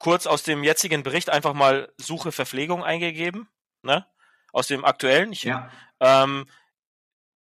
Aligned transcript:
kurz 0.00 0.26
aus 0.26 0.42
dem 0.42 0.64
jetzigen 0.64 1.04
Bericht 1.04 1.30
einfach 1.30 1.52
mal 1.54 1.92
Suche 1.98 2.32
Verpflegung 2.32 2.82
eingegeben, 2.82 3.48
ne? 3.82 4.04
Aus 4.52 4.66
dem 4.66 4.84
aktuellen. 4.84 5.30
Ich, 5.32 5.44
Ja. 5.44 5.70
ähm, 6.00 6.46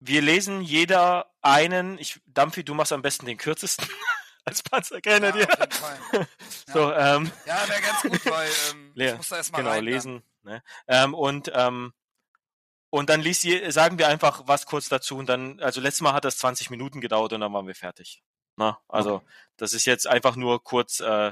wir 0.02 0.22
lesen 0.22 0.62
jeder 0.62 1.32
einen, 1.42 1.98
ich, 1.98 2.20
Dampfi, 2.26 2.64
du 2.66 2.74
machst 2.74 2.92
am 2.92 3.02
besten 3.02 3.26
den 3.28 3.38
kürzesten 3.38 3.88
als 4.46 4.62
Ja, 5.32 5.32
dir. 5.32 5.48
auf 5.48 5.60
jeden 5.60 5.72
Fall. 5.72 6.28
So, 6.68 6.92
ähm, 6.94 7.32
Ja, 7.46 7.68
wäre 7.70 7.82
ganz 7.82 8.02
gut, 8.02 8.26
weil 8.26 8.50
ähm, 8.72 8.92
ich 8.96 9.16
muss 9.16 9.30
da 9.30 9.38
erstmal 9.38 9.62
genau, 9.62 9.72
rein. 9.72 9.86
dann. 9.86 9.94
lesen. 9.94 10.24
Ne? 10.44 10.64
Ähm, 10.88 11.14
und, 11.14 11.52
ähm, 11.54 11.94
und 12.90 13.10
dann 13.10 13.22
liest 13.22 13.44
je, 13.44 13.70
sagen 13.70 14.00
wir 14.00 14.08
einfach 14.08 14.44
was 14.48 14.66
kurz 14.66 14.90
dazu 14.90 15.18
und 15.18 15.28
dann, 15.30 15.60
also 15.60 15.80
letztes 15.82 16.02
Mal 16.02 16.14
hat 16.14 16.26
das 16.26 16.38
20 16.40 16.70
Minuten 16.72 17.00
gedauert 17.02 17.32
und 17.34 17.42
dann 17.42 17.54
waren 17.54 17.68
wir 17.68 17.76
fertig. 17.76 18.24
Na, 18.56 18.82
also 18.90 19.22
das 19.58 19.74
ist 19.74 19.86
jetzt 19.86 20.08
einfach 20.08 20.36
nur 20.36 20.64
kurz, 20.64 21.00
äh, 21.00 21.32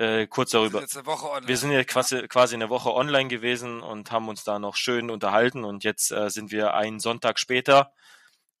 äh, 0.00 0.26
kurz 0.26 0.52
Wir 0.52 0.60
sind 0.60 0.80
darüber. 0.80 1.06
Woche 1.06 1.30
online. 1.30 1.48
Wir 1.48 1.56
sind 1.56 1.70
ja 1.72 1.84
quasi, 1.84 2.26
quasi 2.28 2.54
eine 2.54 2.70
Woche 2.70 2.92
online 2.94 3.28
gewesen 3.28 3.82
und 3.82 4.10
haben 4.10 4.28
uns 4.28 4.44
da 4.44 4.58
noch 4.58 4.76
schön 4.76 5.10
unterhalten 5.10 5.64
und 5.64 5.84
jetzt 5.84 6.10
äh, 6.10 6.30
sind 6.30 6.50
wir 6.50 6.74
einen 6.74 7.00
Sonntag 7.00 7.38
später 7.38 7.92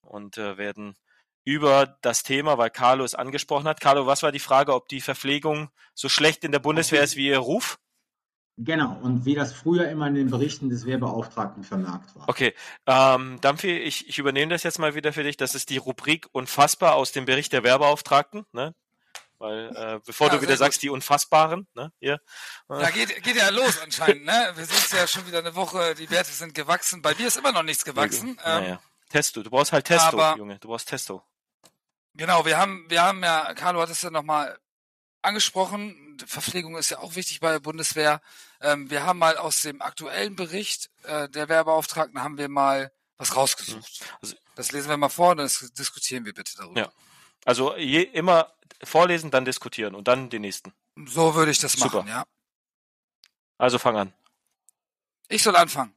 und 0.02 0.38
äh, 0.38 0.58
werden 0.58 0.96
über 1.44 1.96
das 2.02 2.22
Thema, 2.22 2.58
weil 2.58 2.70
Carlo 2.70 3.04
es 3.04 3.14
angesprochen 3.14 3.66
hat. 3.66 3.80
Carlo, 3.80 4.06
was 4.06 4.22
war 4.22 4.32
die 4.32 4.38
Frage, 4.38 4.74
ob 4.74 4.88
die 4.88 5.00
Verpflegung 5.00 5.70
so 5.94 6.08
schlecht 6.08 6.44
in 6.44 6.52
der 6.52 6.58
Bundeswehr 6.58 7.02
ist 7.02 7.16
wie 7.16 7.28
ihr 7.28 7.38
Ruf? 7.38 7.78
Genau, 8.58 8.98
und 9.00 9.24
wie 9.24 9.34
das 9.34 9.54
früher 9.54 9.88
immer 9.88 10.06
in 10.08 10.14
den 10.14 10.28
Berichten 10.28 10.68
des 10.68 10.84
Wehrbeauftragten 10.84 11.64
vermerkt 11.64 12.14
war. 12.14 12.28
Okay, 12.28 12.52
ähm, 12.86 13.38
Dampfi, 13.40 13.78
ich, 13.78 14.06
ich 14.06 14.18
übernehme 14.18 14.50
das 14.50 14.64
jetzt 14.64 14.78
mal 14.78 14.94
wieder 14.94 15.14
für 15.14 15.22
dich. 15.22 15.38
Das 15.38 15.54
ist 15.54 15.70
die 15.70 15.78
Rubrik 15.78 16.28
Unfassbar 16.32 16.94
aus 16.96 17.12
dem 17.12 17.24
Bericht 17.24 17.54
der 17.54 17.64
Werbeauftragten, 17.64 18.44
ne? 18.52 18.74
Weil, 19.40 19.74
äh, 19.74 20.00
bevor 20.04 20.28
Ja, 20.28 20.36
du 20.36 20.42
wieder 20.42 20.56
sagst, 20.58 20.82
die 20.82 20.90
Unfassbaren, 20.90 21.66
ne? 21.74 21.90
Hier. 21.98 22.20
Ja, 22.68 22.90
geht, 22.90 23.22
geht 23.22 23.36
ja 23.36 23.48
los 23.48 23.78
anscheinend, 23.80 24.26
ne? 24.26 24.52
Wir 24.54 24.66
sind 24.66 24.92
ja 24.92 25.06
schon 25.06 25.26
wieder 25.26 25.38
eine 25.38 25.54
Woche, 25.54 25.94
die 25.94 26.10
Werte 26.10 26.30
sind 26.30 26.54
gewachsen. 26.54 27.00
Bei 27.00 27.14
mir 27.14 27.26
ist 27.28 27.38
immer 27.38 27.50
noch 27.50 27.62
nichts 27.62 27.82
gewachsen. 27.84 28.30
Ähm, 28.44 28.62
Naja. 28.64 28.82
Testo, 29.08 29.42
du 29.42 29.48
brauchst 29.48 29.72
halt 29.72 29.86
Testo, 29.86 30.08
aber- 30.20 30.36
Junge, 30.36 30.58
du 30.58 30.68
brauchst 30.68 30.88
Testo. 30.88 31.22
Genau, 32.14 32.44
wir 32.44 32.58
haben, 32.58 32.84
wir 32.90 33.02
haben 33.02 33.22
ja, 33.24 33.54
Carlo 33.54 33.80
hat 33.80 33.88
es 33.88 34.02
ja 34.02 34.10
nochmal 34.10 34.58
angesprochen. 35.22 36.18
Verpflegung 36.26 36.76
ist 36.76 36.90
ja 36.90 36.98
auch 36.98 37.14
wichtig 37.14 37.40
bei 37.40 37.52
der 37.52 37.60
Bundeswehr. 37.60 38.20
Ähm, 38.60 38.90
wir 38.90 39.04
haben 39.06 39.18
mal 39.18 39.36
aus 39.38 39.62
dem 39.62 39.80
aktuellen 39.80 40.36
Bericht 40.36 40.90
äh, 41.04 41.28
der 41.30 41.48
Werbeauftragten 41.48 42.22
haben 42.22 42.36
wir 42.36 42.48
mal 42.48 42.92
was 43.16 43.36
rausgesucht. 43.36 44.00
Also- 44.20 44.36
das 44.56 44.72
lesen 44.72 44.90
wir 44.90 44.96
mal 44.98 45.08
vor 45.08 45.30
und 45.30 45.38
dann 45.38 45.46
dis- 45.46 45.72
diskutieren 45.72 46.26
wir 46.26 46.34
bitte 46.34 46.54
darüber. 46.56 46.78
Ja. 46.80 46.92
Also 47.46 47.74
je, 47.76 48.02
immer 48.02 48.52
vorlesen, 48.82 49.30
dann 49.30 49.44
diskutieren 49.44 49.94
und 49.94 50.08
dann 50.08 50.30
den 50.30 50.42
nächsten. 50.42 50.72
So 51.06 51.34
würde 51.34 51.50
ich 51.50 51.58
das 51.58 51.78
machen, 51.78 51.90
Super. 51.90 52.08
ja. 52.08 52.24
Also 53.58 53.78
fang 53.78 53.96
an. 53.96 54.12
Ich 55.28 55.42
soll 55.42 55.56
anfangen. 55.56 55.94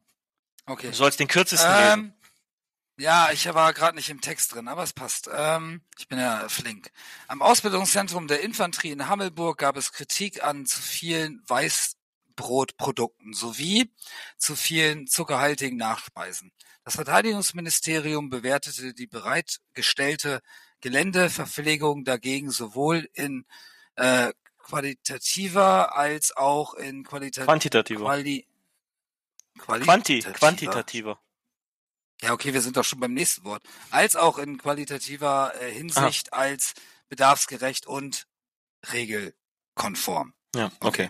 Okay. 0.66 0.88
Du 0.88 0.94
sollst 0.94 1.20
den 1.20 1.28
kürzesten 1.28 1.72
lesen. 1.72 1.94
Ähm, 1.94 2.14
ja, 2.98 3.32
ich 3.32 3.52
war 3.54 3.74
gerade 3.74 3.96
nicht 3.96 4.10
im 4.10 4.22
Text 4.22 4.54
drin, 4.54 4.68
aber 4.68 4.84
es 4.84 4.94
passt. 4.94 5.30
Ähm, 5.34 5.82
ich 5.98 6.08
bin 6.08 6.20
ja 6.20 6.48
flink. 6.48 6.92
Am 7.28 7.42
Ausbildungszentrum 7.42 8.28
der 8.28 8.42
Infanterie 8.42 8.92
in 8.92 9.08
Hammelburg 9.08 9.58
gab 9.58 9.78
es 9.78 9.92
Kritik 9.92 10.44
an 10.44 10.66
zu 10.68 10.80
vielen 10.80 11.42
Weißbrotprodukten 11.48 13.34
sowie 13.34 13.92
zu 14.38 14.56
vielen 14.56 15.08
zuckerhaltigen 15.08 15.78
Nachspeisen. 15.78 16.52
Das 16.84 16.96
Verteidigungsministerium 16.96 18.30
bewertete 18.30 18.94
die 18.94 19.08
bereitgestellte 19.08 20.42
Geländeverpflegung 20.84 22.04
dagegen 22.04 22.52
sowohl 22.52 23.10
in 23.14 23.46
äh, 23.96 24.34
qualitativer 24.58 25.96
als 25.96 26.36
auch 26.36 26.74
in 26.74 27.06
qualita 27.06 27.46
Quantitativer. 27.46 28.04
Quali 28.04 28.46
Quanti, 29.58 30.20
qualitativer. 30.20 30.34
quantitativer. 30.34 31.20
Ja, 32.22 32.34
okay, 32.34 32.54
wir 32.54 32.60
sind 32.60 32.76
doch 32.76 32.84
schon 32.84 33.00
beim 33.00 33.14
nächsten 33.14 33.46
Wort. 33.46 33.64
Als 33.92 34.18
auch 34.18 34.38
in 34.38 34.58
qualitativer 34.58 35.54
äh, 35.62 35.72
Hinsicht 35.72 36.34
als 36.34 36.74
bedarfsgerecht 37.08 37.88
und 37.88 38.28
regelkonform. 38.92 40.34
Ja, 40.54 40.70
okay. 40.82 41.10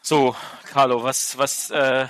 So, 0.00 0.34
Carlo, 0.64 1.04
was, 1.04 1.38
was 1.38 1.70
äh, 1.70 2.08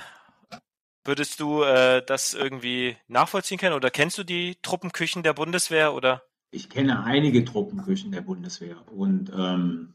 würdest 1.05 1.39
du 1.39 1.63
äh, 1.63 2.03
das 2.05 2.33
irgendwie 2.33 2.97
nachvollziehen 3.07 3.57
können? 3.57 3.75
Oder 3.75 3.89
kennst 3.89 4.17
du 4.17 4.23
die 4.23 4.57
Truppenküchen 4.61 5.23
der 5.23 5.33
Bundeswehr 5.33 5.93
oder? 5.93 6.23
Ich 6.51 6.69
kenne 6.69 7.03
einige 7.03 7.43
Truppenküchen 7.45 8.11
der 8.11 8.21
Bundeswehr 8.21 8.77
und 8.91 9.31
ähm, 9.35 9.93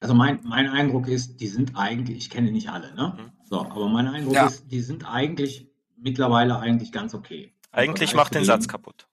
also 0.00 0.14
mein, 0.14 0.40
mein 0.44 0.68
Eindruck 0.68 1.08
ist, 1.08 1.40
die 1.40 1.48
sind 1.48 1.76
eigentlich, 1.76 2.16
ich 2.16 2.30
kenne 2.30 2.50
nicht 2.52 2.70
alle, 2.70 2.94
ne? 2.94 3.16
Mhm. 3.18 3.32
So, 3.44 3.60
aber 3.60 3.88
mein 3.88 4.06
Eindruck 4.06 4.34
Ja. 4.34 4.46
ist, 4.46 4.70
die 4.70 4.80
sind 4.80 5.04
eigentlich 5.04 5.68
mittlerweile 5.96 6.58
eigentlich 6.58 6.92
ganz 6.92 7.14
okay. 7.14 7.52
Eigentlich 7.72 8.12
Im 8.12 8.16
macht 8.16 8.34
den 8.34 8.44
Satz 8.44 8.66
kaputt. 8.68 9.08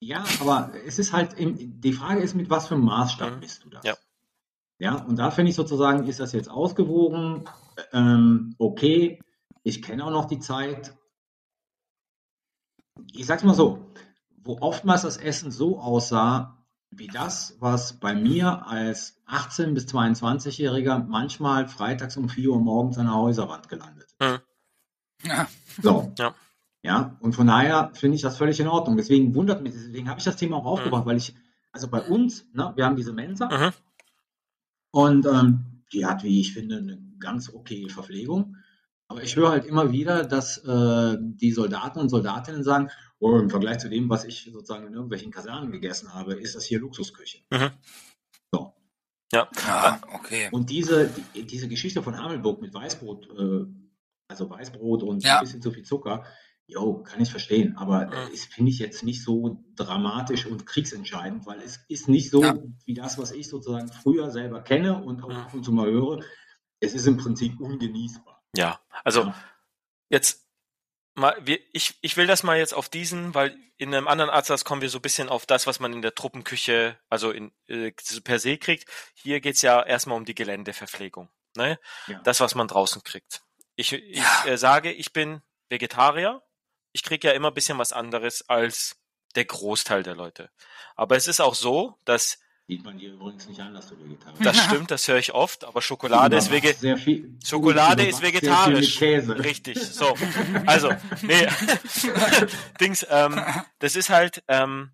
Ja, 0.00 0.24
aber 0.40 0.72
es 0.86 0.98
ist 0.98 1.12
halt, 1.12 1.34
im, 1.34 1.80
die 1.80 1.92
Frage 1.92 2.20
ist, 2.20 2.34
mit 2.34 2.50
was 2.50 2.68
für 2.68 2.74
einem 2.74 2.84
Maßstab 2.84 3.34
Mhm. 3.34 3.40
misst 3.40 3.64
du 3.64 3.70
das? 3.70 3.84
Ja. 3.84 3.96
Ja, 4.80 4.94
und 5.02 5.16
da 5.18 5.32
finde 5.32 5.50
ich 5.50 5.56
sozusagen, 5.56 6.06
ist 6.06 6.20
das 6.20 6.32
jetzt 6.32 6.48
ausgewogen, 6.48 7.48
ähm, 7.92 8.54
okay, 8.58 9.18
ich 9.68 9.82
kenne 9.82 10.04
auch 10.04 10.10
noch 10.10 10.26
die 10.26 10.38
Zeit, 10.40 10.96
ich 13.12 13.26
sag's 13.26 13.44
mal 13.44 13.54
so, 13.54 13.92
wo 14.42 14.58
oftmals 14.60 15.02
das 15.02 15.16
Essen 15.16 15.50
so 15.50 15.78
aussah, 15.78 16.54
wie 16.90 17.06
das, 17.06 17.56
was 17.60 18.00
bei 18.00 18.14
mir 18.14 18.66
als 18.66 19.20
18- 19.26 19.74
bis 19.74 19.86
22-Jähriger 19.86 20.98
manchmal 21.06 21.68
freitags 21.68 22.16
um 22.16 22.28
4 22.28 22.50
Uhr 22.50 22.60
morgens 22.60 22.96
an 22.98 23.06
der 23.06 23.14
Häuserwand 23.14 23.68
gelandet. 23.68 24.04
ist. 24.18 24.40
Ja, 25.24 25.48
So. 25.82 26.12
Ja. 26.18 26.34
Ja, 26.82 27.16
und 27.20 27.34
von 27.34 27.48
daher 27.48 27.90
finde 27.94 28.14
ich 28.14 28.22
das 28.22 28.38
völlig 28.38 28.60
in 28.60 28.68
Ordnung. 28.68 28.96
Deswegen 28.96 29.34
wundert 29.34 29.62
mich, 29.62 29.72
deswegen 29.74 30.08
habe 30.08 30.20
ich 30.20 30.24
das 30.24 30.36
Thema 30.36 30.56
auch 30.58 30.64
aufgebracht, 30.64 31.04
weil 31.06 31.16
ich, 31.16 31.34
also 31.72 31.88
bei 31.88 32.00
uns, 32.00 32.46
ne, 32.54 32.72
wir 32.76 32.86
haben 32.86 32.94
diese 32.96 33.12
Mensa 33.12 33.48
Mhm. 33.48 33.72
und 34.92 35.26
ähm, 35.26 35.82
die 35.92 36.06
hat, 36.06 36.22
wie 36.22 36.40
ich 36.40 36.52
finde, 36.54 36.78
eine 36.78 36.98
ganz 37.18 37.52
okay 37.52 37.88
Verpflegung. 37.88 38.56
Aber 39.10 39.22
ich 39.22 39.36
höre 39.36 39.50
halt 39.50 39.64
immer 39.64 39.90
wieder, 39.90 40.24
dass 40.24 40.58
äh, 40.58 41.16
die 41.18 41.52
Soldaten 41.52 41.98
und 41.98 42.10
Soldatinnen 42.10 42.62
sagen, 42.62 42.90
oh, 43.20 43.38
im 43.38 43.48
Vergleich 43.48 43.78
zu 43.78 43.88
dem, 43.88 44.10
was 44.10 44.24
ich 44.24 44.50
sozusagen 44.52 44.86
in 44.86 44.92
irgendwelchen 44.92 45.32
Kasernen 45.32 45.72
gegessen 45.72 46.12
habe, 46.12 46.34
ist 46.34 46.54
das 46.54 46.64
hier 46.64 46.78
Luxusküche. 46.80 47.38
Mhm. 47.50 47.70
So. 48.52 48.74
Ja. 49.32 49.48
ja 49.66 50.00
okay. 50.14 50.48
Und 50.52 50.68
diese, 50.70 51.08
die, 51.34 51.44
diese 51.44 51.68
Geschichte 51.68 52.02
von 52.02 52.18
Hamelburg 52.18 52.60
mit 52.60 52.74
Weißbrot, 52.74 53.28
äh, 53.30 53.64
also 54.28 54.50
Weißbrot 54.50 55.02
und 55.02 55.22
Ja. 55.24 55.38
ein 55.38 55.40
bisschen 55.44 55.62
zu 55.62 55.70
viel 55.70 55.84
Zucker, 55.84 56.24
jo, 56.66 57.02
kann 57.02 57.22
ich 57.22 57.30
verstehen. 57.30 57.78
Aber 57.78 58.06
Mhm. 58.08 58.12
äh, 58.12 58.30
das 58.30 58.44
finde 58.44 58.70
ich 58.70 58.78
jetzt 58.78 59.02
nicht 59.04 59.24
so 59.24 59.64
dramatisch 59.74 60.44
und 60.44 60.66
kriegsentscheidend, 60.66 61.46
weil 61.46 61.62
es 61.62 61.80
ist 61.88 62.10
nicht 62.10 62.30
so 62.30 62.42
Ja. 62.42 62.58
wie 62.84 62.92
das, 62.92 63.16
was 63.16 63.32
ich 63.32 63.48
sozusagen 63.48 63.88
früher 63.88 64.30
selber 64.30 64.60
kenne 64.60 65.02
und 65.02 65.22
auch 65.24 65.30
Mhm. 65.30 65.36
ab 65.36 65.54
und 65.54 65.64
zu 65.64 65.72
mal 65.72 65.90
höre. 65.90 66.20
Es 66.78 66.92
ist 66.94 67.06
im 67.06 67.16
Prinzip 67.16 67.58
ungenießbar. 67.58 68.37
Ja, 68.56 68.80
also 69.04 69.32
jetzt 70.08 70.46
mal, 71.14 71.36
wir, 71.44 71.58
ich, 71.72 71.98
ich 72.00 72.16
will 72.16 72.26
das 72.26 72.42
mal 72.42 72.58
jetzt 72.58 72.74
auf 72.74 72.88
diesen, 72.88 73.34
weil 73.34 73.56
in 73.76 73.94
einem 73.94 74.08
anderen 74.08 74.30
Atlas 74.30 74.64
kommen 74.64 74.82
wir 74.82 74.90
so 74.90 74.98
ein 74.98 75.02
bisschen 75.02 75.28
auf 75.28 75.46
das, 75.46 75.66
was 75.66 75.80
man 75.80 75.92
in 75.92 76.02
der 76.02 76.14
Truppenküche, 76.14 76.98
also 77.08 77.30
in, 77.30 77.52
äh, 77.66 77.92
per 78.24 78.38
se 78.38 78.58
kriegt. 78.58 78.88
Hier 79.14 79.40
geht's 79.40 79.62
ja 79.62 79.82
erstmal 79.82 80.16
um 80.16 80.24
die 80.24 80.34
Geländeverpflegung. 80.34 81.28
Ne? 81.56 81.78
Ja. 82.06 82.20
Das, 82.22 82.40
was 82.40 82.54
man 82.54 82.68
draußen 82.68 83.02
kriegt. 83.02 83.42
Ich, 83.76 83.92
ich 83.92 84.18
Ja. 84.18 84.44
äh, 84.46 84.58
sage, 84.58 84.92
ich 84.92 85.12
bin 85.12 85.42
Vegetarier. 85.68 86.42
Ich 86.92 87.02
krieg 87.02 87.22
ja 87.22 87.32
immer 87.32 87.48
ein 87.48 87.54
bisschen 87.54 87.78
was 87.78 87.92
anderes 87.92 88.48
als 88.48 88.96
der 89.34 89.44
Großteil 89.44 90.02
der 90.02 90.14
Leute. 90.16 90.50
Aber 90.96 91.16
es 91.16 91.28
ist 91.28 91.40
auch 91.40 91.54
so, 91.54 91.98
dass 92.04 92.38
Sieht 92.68 92.84
man 92.84 92.98
dir 92.98 93.14
übrigens 93.14 93.48
nicht 93.48 93.60
an, 93.60 93.72
dass 93.72 93.88
du 93.88 93.98
Vegetarier 93.98 94.36
das 94.44 94.62
stimmt, 94.62 94.90
das 94.90 95.08
höre 95.08 95.16
ich 95.16 95.32
oft, 95.32 95.64
aber 95.64 95.80
Schokolade 95.80 96.36
ist 96.36 96.50
Vege 96.50 96.74
sehr 96.74 96.98
viel, 96.98 97.34
Schokolade 97.42 98.06
ist 98.06 98.20
vegetarisch. 98.20 99.00
Richtig, 99.00 99.80
so. 99.80 100.14
Also, 100.66 100.92
nee. 101.22 101.48
Dings, 102.80 103.06
ähm, 103.08 103.40
das 103.78 103.96
ist 103.96 104.10
halt, 104.10 104.44
ähm, 104.48 104.90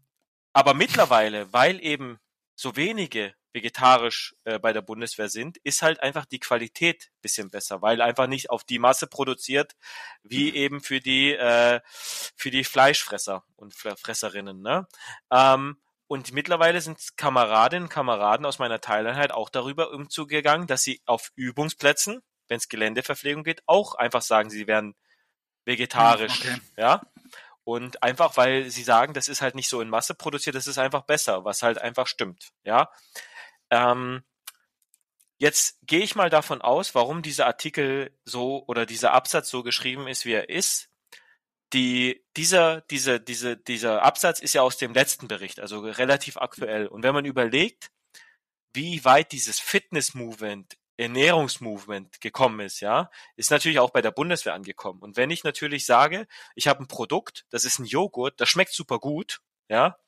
aber 0.52 0.74
mittlerweile, 0.74 1.52
weil 1.52 1.84
eben 1.84 2.20
so 2.54 2.76
wenige 2.76 3.34
vegetarisch 3.52 4.36
äh, 4.44 4.60
bei 4.60 4.72
der 4.72 4.82
Bundeswehr 4.82 5.28
sind, 5.28 5.56
ist 5.58 5.82
halt 5.82 6.00
einfach 6.00 6.26
die 6.26 6.38
Qualität 6.38 7.10
bisschen 7.22 7.50
besser, 7.50 7.82
weil 7.82 8.00
einfach 8.02 8.28
nicht 8.28 8.50
auf 8.50 8.62
die 8.62 8.78
Masse 8.78 9.08
produziert, 9.08 9.74
wie 10.22 10.54
eben 10.54 10.80
für 10.80 11.00
die 11.00 11.32
äh, 11.32 11.80
für 11.84 12.52
die 12.52 12.62
Fleischfresser 12.62 13.42
und 13.56 13.74
Fresserinnen. 13.74 14.62
Ne? 14.62 14.86
Ähm, 15.32 15.76
und 16.14 16.32
mittlerweile 16.32 16.80
sind 16.80 17.16
Kameradinnen 17.16 17.86
und 17.86 17.90
Kameraden 17.90 18.46
aus 18.46 18.60
meiner 18.60 18.80
Teileinheit 18.80 19.32
auch 19.32 19.50
darüber 19.50 19.90
umzugegangen, 19.90 20.68
dass 20.68 20.84
sie 20.84 21.02
auf 21.06 21.32
Übungsplätzen, 21.34 22.22
wenn 22.46 22.58
es 22.58 22.68
Geländeverpflegung 22.68 23.42
geht, 23.42 23.64
auch 23.66 23.96
einfach 23.96 24.22
sagen, 24.22 24.48
sie 24.48 24.68
wären 24.68 24.94
vegetarisch. 25.64 26.38
Okay. 26.38 26.60
Ja. 26.76 27.02
Und 27.64 28.04
einfach, 28.04 28.36
weil 28.36 28.70
sie 28.70 28.84
sagen, 28.84 29.12
das 29.12 29.26
ist 29.26 29.42
halt 29.42 29.56
nicht 29.56 29.68
so 29.68 29.80
in 29.80 29.90
Masse 29.90 30.14
produziert, 30.14 30.54
das 30.54 30.68
ist 30.68 30.78
einfach 30.78 31.02
besser, 31.02 31.44
was 31.44 31.64
halt 31.64 31.78
einfach 31.78 32.06
stimmt. 32.06 32.52
Ja. 32.62 32.92
ähm, 33.70 34.22
jetzt 35.38 35.84
gehe 35.84 36.04
ich 36.04 36.14
mal 36.14 36.30
davon 36.30 36.62
aus, 36.62 36.94
warum 36.94 37.22
dieser 37.22 37.46
Artikel 37.46 38.16
so 38.24 38.62
oder 38.68 38.86
dieser 38.86 39.14
Absatz 39.14 39.50
so 39.50 39.64
geschrieben 39.64 40.06
ist, 40.06 40.26
wie 40.26 40.34
er 40.34 40.48
ist. 40.48 40.90
Die, 41.72 42.24
dieser, 42.36 42.82
diese, 42.82 43.20
diese, 43.20 43.56
dieser 43.56 44.02
Absatz 44.02 44.40
ist 44.40 44.54
ja 44.54 44.62
aus 44.62 44.76
dem 44.76 44.94
letzten 44.94 45.26
Bericht, 45.28 45.58
also 45.60 45.80
relativ 45.80 46.36
aktuell. 46.36 46.86
Und 46.86 47.02
wenn 47.02 47.14
man 47.14 47.24
überlegt, 47.24 47.90
wie 48.72 49.04
weit 49.04 49.32
dieses 49.32 49.60
Fitness-Movement 49.60 50.76
Ernährungsmovement 50.96 52.20
gekommen 52.20 52.60
ist, 52.60 52.80
ja, 52.80 53.10
ist 53.36 53.50
natürlich 53.50 53.80
auch 53.80 53.90
bei 53.90 54.02
der 54.02 54.12
Bundeswehr 54.12 54.54
angekommen. 54.54 55.00
Und 55.00 55.16
wenn 55.16 55.30
ich 55.30 55.42
natürlich 55.42 55.86
sage, 55.86 56.26
ich 56.54 56.68
habe 56.68 56.82
ein 56.84 56.88
Produkt, 56.88 57.46
das 57.50 57.64
ist 57.64 57.78
ein 57.78 57.84
Joghurt, 57.84 58.40
das 58.40 58.48
schmeckt 58.48 58.72
super 58.72 59.00
gut, 59.00 59.40
ja, 59.68 59.98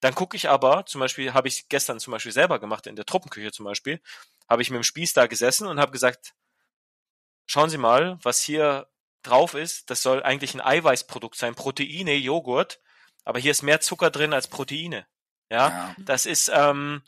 dann 0.00 0.16
gucke 0.16 0.36
ich 0.36 0.48
aber, 0.48 0.84
zum 0.86 1.00
Beispiel 1.00 1.32
habe 1.32 1.46
ich 1.46 1.68
gestern 1.68 2.00
zum 2.00 2.10
Beispiel 2.10 2.32
selber 2.32 2.58
gemacht, 2.58 2.88
in 2.88 2.96
der 2.96 3.04
Truppenküche 3.04 3.52
zum 3.52 3.64
Beispiel, 3.64 4.00
habe 4.48 4.62
ich 4.62 4.70
mit 4.70 4.78
dem 4.78 4.82
Spieß 4.82 5.12
da 5.12 5.26
gesessen 5.26 5.68
und 5.68 5.78
habe 5.78 5.92
gesagt, 5.92 6.34
schauen 7.46 7.70
Sie 7.70 7.78
mal, 7.78 8.18
was 8.22 8.42
hier 8.42 8.88
drauf 9.22 9.54
ist, 9.54 9.90
das 9.90 10.02
soll 10.02 10.22
eigentlich 10.22 10.54
ein 10.54 10.60
Eiweißprodukt 10.60 11.36
sein, 11.36 11.54
Proteine, 11.54 12.14
Joghurt, 12.14 12.80
aber 13.24 13.38
hier 13.38 13.50
ist 13.50 13.62
mehr 13.62 13.80
Zucker 13.80 14.10
drin 14.10 14.32
als 14.32 14.48
Proteine. 14.48 15.06
Ja, 15.50 15.68
ja. 15.68 15.96
das 15.98 16.26
ist, 16.26 16.50
ähm, 16.52 17.02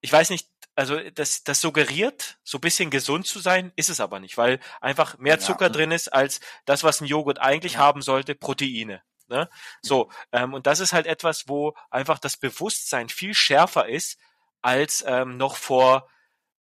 ich 0.00 0.12
weiß 0.12 0.30
nicht, 0.30 0.48
also 0.76 0.98
das, 1.10 1.42
das 1.42 1.60
suggeriert, 1.60 2.38
so 2.44 2.60
bisschen 2.60 2.90
gesund 2.90 3.26
zu 3.26 3.40
sein, 3.40 3.72
ist 3.74 3.90
es 3.90 3.98
aber 3.98 4.20
nicht, 4.20 4.36
weil 4.38 4.60
einfach 4.80 5.18
mehr 5.18 5.40
Zucker 5.40 5.66
ja. 5.66 5.70
drin 5.70 5.90
ist 5.90 6.12
als 6.12 6.40
das, 6.66 6.84
was 6.84 7.00
ein 7.00 7.06
Joghurt 7.06 7.40
eigentlich 7.40 7.74
ja. 7.74 7.80
haben 7.80 8.00
sollte, 8.00 8.36
Proteine. 8.36 9.02
Ne? 9.26 9.50
So, 9.82 10.10
ähm, 10.32 10.54
und 10.54 10.66
das 10.66 10.80
ist 10.80 10.92
halt 10.92 11.06
etwas, 11.06 11.48
wo 11.48 11.74
einfach 11.90 12.18
das 12.18 12.36
Bewusstsein 12.36 13.08
viel 13.08 13.34
schärfer 13.34 13.88
ist 13.88 14.18
als 14.62 15.04
ähm, 15.06 15.36
noch 15.36 15.56
vor 15.56 16.08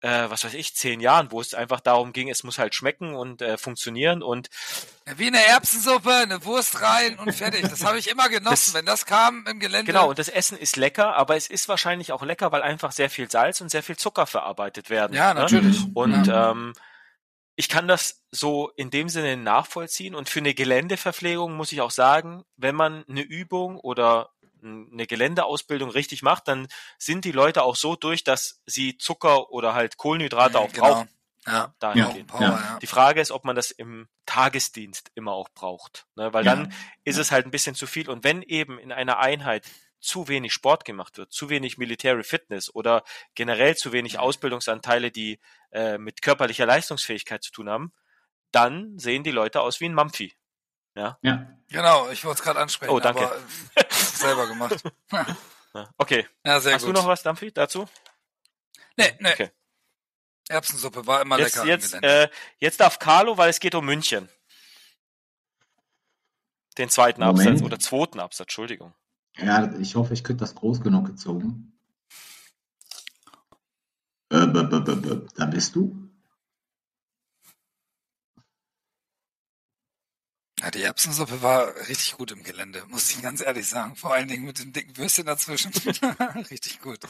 äh, 0.05 0.29
was 0.29 0.45
weiß 0.45 0.53
ich, 0.53 0.77
zehn 0.77 1.01
Jahren, 1.01 1.33
wo 1.33 1.41
es 1.41 1.55
einfach 1.55 1.81
darum 1.81 2.13
ging, 2.13 2.29
es 2.29 2.45
muss 2.45 2.59
halt 2.59 2.75
schmecken 2.75 3.15
und 3.15 3.41
äh, 3.41 3.57
funktionieren 3.57 4.23
und 4.23 4.51
wie 5.17 5.29
eine 5.29 5.43
Erbsensuppe, 5.47 6.15
eine 6.15 6.45
Wurst 6.45 6.83
rein 6.83 7.19
und 7.19 7.33
fertig. 7.35 7.63
Das 7.63 7.85
habe 7.85 7.99
ich 7.99 8.11
immer 8.11 8.29
genossen, 8.29 8.73
das, 8.73 8.75
wenn 8.75 8.85
das 8.85 9.07
kam 9.07 9.47
im 9.47 9.61
Gelände. 9.61 9.91
Genau, 9.91 10.11
und 10.11 10.19
das 10.19 10.29
Essen 10.29 10.59
ist 10.59 10.77
lecker, 10.77 11.17
aber 11.17 11.37
es 11.37 11.47
ist 11.47 11.69
wahrscheinlich 11.69 12.13
auch 12.13 12.23
lecker, 12.23 12.53
weil 12.53 12.61
einfach 12.61 12.93
sehr 12.93 13.09
viel 13.09 13.31
Salz 13.31 13.63
und 13.63 13.71
sehr 13.71 13.83
viel 13.83 13.97
Zucker 13.97 14.27
verarbeitet 14.27 14.91
werden. 14.91 15.17
Ja, 15.17 15.33
ne? 15.33 15.41
natürlich. 15.41 15.79
Und 15.95 16.27
ja. 16.27 16.51
ähm, 16.51 16.75
ich 17.57 17.71
kann 17.71 17.89
das 17.89 18.27
so 18.31 18.71
in 18.77 18.91
dem 18.91 19.09
Sinne 19.09 19.39
nachvollziehen 19.39 20.15
und 20.15 20.29
für 20.29 20.41
eine 20.41 20.53
Geländeverpflegung 20.53 21.55
muss 21.55 21.73
ich 21.73 21.81
auch 21.81 21.91
sagen, 21.91 22.45
wenn 22.57 22.75
man 22.75 23.05
eine 23.09 23.23
Übung 23.23 23.79
oder 23.79 24.31
eine 24.65 25.07
Geländeausbildung 25.07 25.91
richtig 25.91 26.23
macht, 26.23 26.49
dann 26.49 26.69
sind 26.99 27.25
die 27.25 27.33
Leute 27.33 27.63
auch 27.63 27.77
so 27.77 27.97
durch, 27.97 28.25
dass 28.25 28.63
sie 28.67 28.97
Zucker 28.97 29.51
oder 29.51 29.75
halt 29.75 29.97
Kohlenhydrate 29.97 30.59
auch 30.59 30.73
genau. 30.73 30.87
brauchen. 30.87 31.09
Ja. 31.47 31.75
Ja, 31.83 31.95
ja. 32.41 32.79
Die 32.81 32.87
Frage 32.87 33.21
ist, 33.21 33.31
ob 33.31 33.45
man 33.45 33.55
das 33.55 33.71
im 33.71 34.09
Tagesdienst 34.25 35.11
immer 35.15 35.33
auch 35.33 35.51
braucht, 35.51 36.07
ne? 36.17 36.33
weil 36.33 36.47
ja, 36.47 36.57
dann 36.57 36.73
ist 37.05 37.19
es 37.19 37.31
halt 37.31 37.47
ein 37.47 37.51
bisschen 37.51 37.75
zu 37.75 37.87
viel. 37.87 38.09
Und 38.09 38.25
wenn 38.25 38.41
eben 38.41 38.79
in 38.79 38.93
einer 38.93 39.19
Einheit 39.19 39.67
zu 40.01 40.29
wenig 40.29 40.53
Sport 40.53 40.85
gemacht 40.85 41.19
wird, 41.19 41.33
zu 41.33 41.51
wenig 41.51 41.77
Military 41.77 42.25
Fitness 42.25 42.75
oder 42.75 43.05
generell 43.35 43.77
zu 43.77 43.93
wenig 43.93 44.19
Ausbildungsanteile, 44.19 45.11
die 45.11 45.39
äh, 45.73 45.99
mit 45.99 46.23
körperlicher 46.23 46.67
Leistungsfähigkeit 46.67 47.43
zu 47.43 47.53
tun 47.53 47.69
haben, 47.69 47.93
dann 48.51 48.99
sehen 48.99 49.25
die 49.25 49.31
Leute 49.31 49.61
aus 49.61 49.81
wie 49.81 49.87
ein 49.87 49.95
Mampfi. 49.95 50.35
Ja. 50.95 51.19
ja. 51.23 51.47
Genau, 51.69 52.09
ich 52.11 52.25
wollte 52.25 52.39
es 52.39 52.45
gerade 52.45 52.61
ansprechen. 52.61 52.93
Oh, 52.93 53.01
danke. 53.01 53.27
Aber, 53.27 53.37
selber 54.05 54.47
gemacht. 54.47 54.83
okay. 55.99 56.27
Ja, 56.45 56.61
sehr 56.61 56.75
Hast 56.75 56.85
gut. 56.85 56.97
du 56.97 57.01
noch 57.01 57.07
was, 57.07 57.23
Dampfi, 57.23 57.53
dazu? 57.53 57.87
Nee, 58.97 59.13
nee. 59.21 59.33
Okay. 59.33 59.51
Erbsensuppe 60.49 61.07
war 61.07 61.23
immer 61.23 61.39
jetzt, 61.39 61.57
lecker. 61.57 61.67
Jetzt, 61.67 61.95
äh, 62.03 62.29
jetzt 62.59 62.81
darf 62.81 62.99
Carlo, 62.99 63.39
weil 63.39 63.51
es 63.51 63.61
geht 63.61 63.75
um 63.75 63.85
München. 63.85 64.29
Den 66.77 66.91
zweiten 66.91 67.23
Moment. 67.23 67.49
Absatz 67.49 67.65
oder 67.65 67.79
zweiten 67.79 68.21
Absatz, 68.21 68.47
Entschuldigung. 68.47 68.95
Ja, 69.37 69.73
ich 69.79 69.95
hoffe, 69.97 70.15
ich 70.15 70.23
kriege 70.23 70.39
das 70.39 70.55
groß 70.55 70.81
genug 70.81 71.07
gezogen. 71.07 71.73
Äh, 74.31 74.47
da 75.37 75.47
bist 75.47 75.75
du. 75.77 76.04
Ja, 80.65 80.71
die 80.71 80.81
Erbsensuppe 80.81 81.43
war 81.43 81.75
richtig 81.91 82.17
gut 82.17 82.33
im 82.33 82.43
Gelände, 82.43 82.81
muss 82.89 83.15
ich 83.15 83.21
ganz 83.21 83.45
ehrlich 83.45 83.69
sagen. 83.69 83.97
Vor 83.97 84.15
allen 84.15 84.29
Dingen 84.29 84.47
mit 84.47 84.59
dem 84.59 84.73
dicken 84.73 84.97
Würstchen 84.97 85.27
dazwischen. 85.27 85.73
richtig 86.51 86.81
gut. 86.81 87.01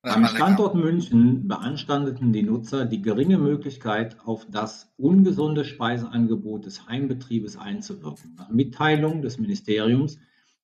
Am 0.00 0.24
Standort. 0.24 0.74
München 0.74 1.48
beanstandeten 1.48 2.32
die 2.32 2.44
Nutzer 2.44 2.86
die 2.86 3.02
geringe 3.02 3.36
Möglichkeit, 3.36 4.16
auf 4.24 4.46
das 4.48 4.90
ungesunde 4.96 5.66
Speiseangebot 5.66 6.64
des 6.64 6.86
Heimbetriebes 6.88 7.58
einzuwirken. 7.58 8.36
Nach 8.38 8.48
Mitteilung 8.48 9.20
des 9.20 9.36
Ministeriums 9.36 10.18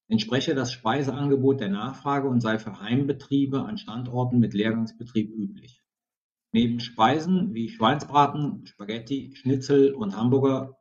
entspreche 0.09 0.55
das 0.55 0.73
Speiseangebot 0.73 1.61
der 1.61 1.69
Nachfrage 1.69 2.27
und 2.27 2.41
sei 2.41 2.59
für 2.59 2.81
Heimbetriebe 2.81 3.67
an 3.67 3.77
Standorten 3.77 4.39
mit 4.39 4.55
Lehrgangsbetrieb 4.55 5.31
üblich. 5.31 5.83
Neben 6.53 6.81
Speisen 6.81 7.53
wie 7.53 7.69
Schweinsbraten, 7.69 8.65
Spaghetti, 8.65 9.35
Schnitzel 9.35 9.93
und 9.93 10.17
Hamburger 10.17 10.79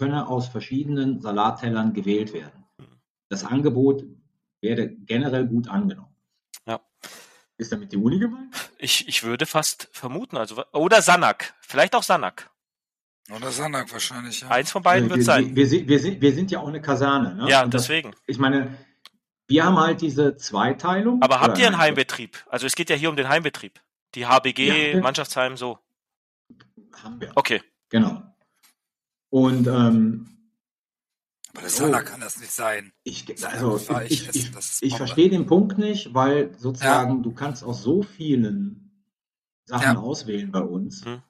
könne 0.00 0.28
aus 0.28 0.48
verschiedenen 0.48 1.20
Salattellern 1.20 1.92
gewählt 1.92 2.32
werden. 2.32 2.64
Das 3.28 3.44
Angebot 3.44 4.02
werde 4.62 4.88
generell 4.88 5.46
gut 5.46 5.68
angenommen. 5.68 6.16
Ja. 6.66 6.80
Ist 7.58 7.70
damit 7.70 7.92
die 7.92 7.98
Uni 7.98 8.18
gemeint? 8.18 8.54
Ich, 8.78 9.06
ich 9.06 9.22
würde 9.24 9.44
fast 9.44 9.90
vermuten, 9.92 10.38
also 10.38 10.64
oder 10.72 11.02
Sanak, 11.02 11.52
vielleicht 11.60 11.94
auch 11.94 12.02
Sanak. 12.02 12.50
Oder 13.30 13.50
Sanak 13.50 13.92
wahrscheinlich, 13.92 14.40
ja. 14.40 14.48
Eins 14.48 14.70
von 14.70 14.82
beiden 14.82 15.10
wir, 15.10 15.16
wird 15.16 15.26
sein. 15.26 15.54
Wir, 15.54 15.70
wir, 15.70 15.86
wir, 15.86 15.98
sind, 16.00 16.22
wir 16.22 16.32
sind 16.32 16.50
ja 16.50 16.60
auch 16.60 16.68
eine 16.68 16.80
Kaserne. 16.80 17.34
Ne? 17.34 17.50
Ja, 17.50 17.62
Und 17.62 17.74
deswegen. 17.74 18.12
Das, 18.12 18.20
ich 18.26 18.38
meine, 18.38 18.74
wir 19.48 19.66
haben 19.66 19.78
halt 19.78 20.00
diese 20.00 20.34
Zweiteilung. 20.36 21.20
Aber 21.20 21.42
habt 21.42 21.58
ihr 21.58 21.66
einen 21.66 21.76
Heimbetrieb? 21.76 22.42
Also 22.48 22.66
es 22.66 22.74
geht 22.74 22.88
ja 22.88 22.96
hier 22.96 23.10
um 23.10 23.16
den 23.16 23.28
Heimbetrieb. 23.28 23.80
Die 24.14 24.26
HBG, 24.26 24.94
ja. 24.94 25.00
Mannschaftsheim, 25.00 25.58
so. 25.58 25.78
Haben 27.04 27.20
wir. 27.20 27.32
Okay. 27.34 27.60
Genau. 27.90 28.29
Und 29.30 29.66
ähm, 29.66 30.26
aber 31.52 31.62
das 31.62 31.80
oh, 31.80 31.90
kann 31.90 32.20
das 32.20 32.38
nicht 32.38 32.52
sein. 32.52 32.92
Ich, 33.02 33.26
also, 33.44 33.76
ich, 34.04 34.28
ich, 34.28 34.36
ich, 34.36 34.82
ich 34.82 34.96
verstehe 34.96 35.30
den 35.30 35.46
Punkt 35.46 35.78
nicht, 35.78 36.14
weil 36.14 36.56
sozusagen 36.56 37.16
ja. 37.16 37.22
du 37.22 37.32
kannst 37.32 37.64
aus 37.64 37.82
so 37.82 38.02
vielen 38.02 39.04
Sachen 39.64 39.96
ja. 39.96 39.98
auswählen 39.98 40.52
bei 40.52 40.60
uns. 40.60 41.04
Hm. 41.04 41.22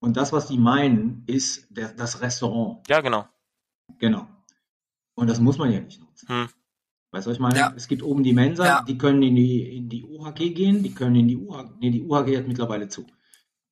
Und 0.00 0.16
das, 0.16 0.32
was 0.32 0.48
die 0.48 0.58
meinen, 0.58 1.22
ist 1.26 1.68
der, 1.70 1.92
das 1.92 2.20
Restaurant. 2.20 2.86
Ja, 2.88 3.00
genau. 3.00 3.28
Genau. 3.98 4.26
Und 5.14 5.28
das 5.30 5.38
muss 5.38 5.58
man 5.58 5.70
ja 5.70 5.80
nicht 5.80 6.00
nutzen. 6.00 6.28
Hm. 6.28 6.48
Weißt 7.12 7.26
du, 7.26 7.30
was 7.30 7.36
ich 7.36 7.40
meine? 7.40 7.58
Ja. 7.58 7.72
Es 7.76 7.86
gibt 7.86 8.02
oben 8.02 8.24
die 8.24 8.32
Mensa, 8.32 8.66
ja. 8.66 8.82
die 8.82 8.98
können 8.98 9.22
in 9.22 9.36
die, 9.36 9.76
in 9.76 9.88
die 9.88 10.04
UHG 10.04 10.54
gehen, 10.54 10.82
die 10.82 10.92
können 10.92 11.16
in 11.16 11.28
die 11.28 11.36
UHG, 11.36 11.70
nee, 11.78 11.90
die 11.90 12.02
UHG 12.02 12.36
hat 12.36 12.48
mittlerweile 12.48 12.88
zu. 12.88 13.06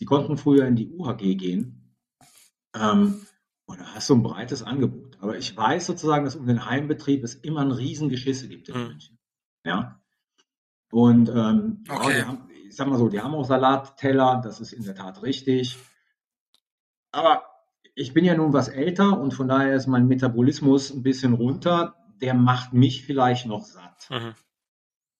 Die 0.00 0.04
konnten 0.04 0.38
früher 0.38 0.66
in 0.66 0.76
die 0.76 0.88
UHG 0.88 1.34
gehen. 1.34 1.96
Ähm, 2.74 3.26
und 3.66 3.80
da 3.80 3.94
hast 3.94 4.10
du 4.10 4.14
ein 4.14 4.22
breites 4.22 4.62
Angebot. 4.62 5.16
Aber 5.20 5.38
ich 5.38 5.56
weiß 5.56 5.86
sozusagen, 5.86 6.24
dass 6.24 6.36
um 6.36 6.46
den 6.46 6.66
Heimbetrieb 6.66 7.24
es 7.24 7.34
immer 7.34 7.60
ein 7.60 7.72
Riesengeschisse 7.72 8.48
gibt 8.48 8.68
in 8.68 8.78
mhm. 8.78 8.86
München. 8.88 9.18
Ja. 9.64 10.00
Und 10.90 11.28
ähm, 11.28 11.84
okay. 11.88 12.18
ja, 12.18 12.26
haben, 12.26 12.48
ich 12.68 12.76
sag 12.76 12.88
mal 12.88 12.98
so, 12.98 13.08
die 13.08 13.20
haben 13.20 13.34
auch 13.34 13.44
Salatteller, 13.44 14.40
das 14.44 14.60
ist 14.60 14.72
in 14.72 14.84
der 14.84 14.94
Tat 14.94 15.22
richtig. 15.22 15.78
Aber 17.10 17.44
ich 17.94 18.12
bin 18.12 18.24
ja 18.24 18.34
nun 18.34 18.52
was 18.52 18.68
älter 18.68 19.18
und 19.18 19.32
von 19.32 19.48
daher 19.48 19.74
ist 19.74 19.86
mein 19.86 20.06
Metabolismus 20.06 20.92
ein 20.92 21.02
bisschen 21.02 21.32
runter. 21.32 21.96
Der 22.20 22.34
macht 22.34 22.72
mich 22.72 23.04
vielleicht 23.04 23.46
noch 23.46 23.64
satt. 23.64 24.08
Mhm. 24.10 24.34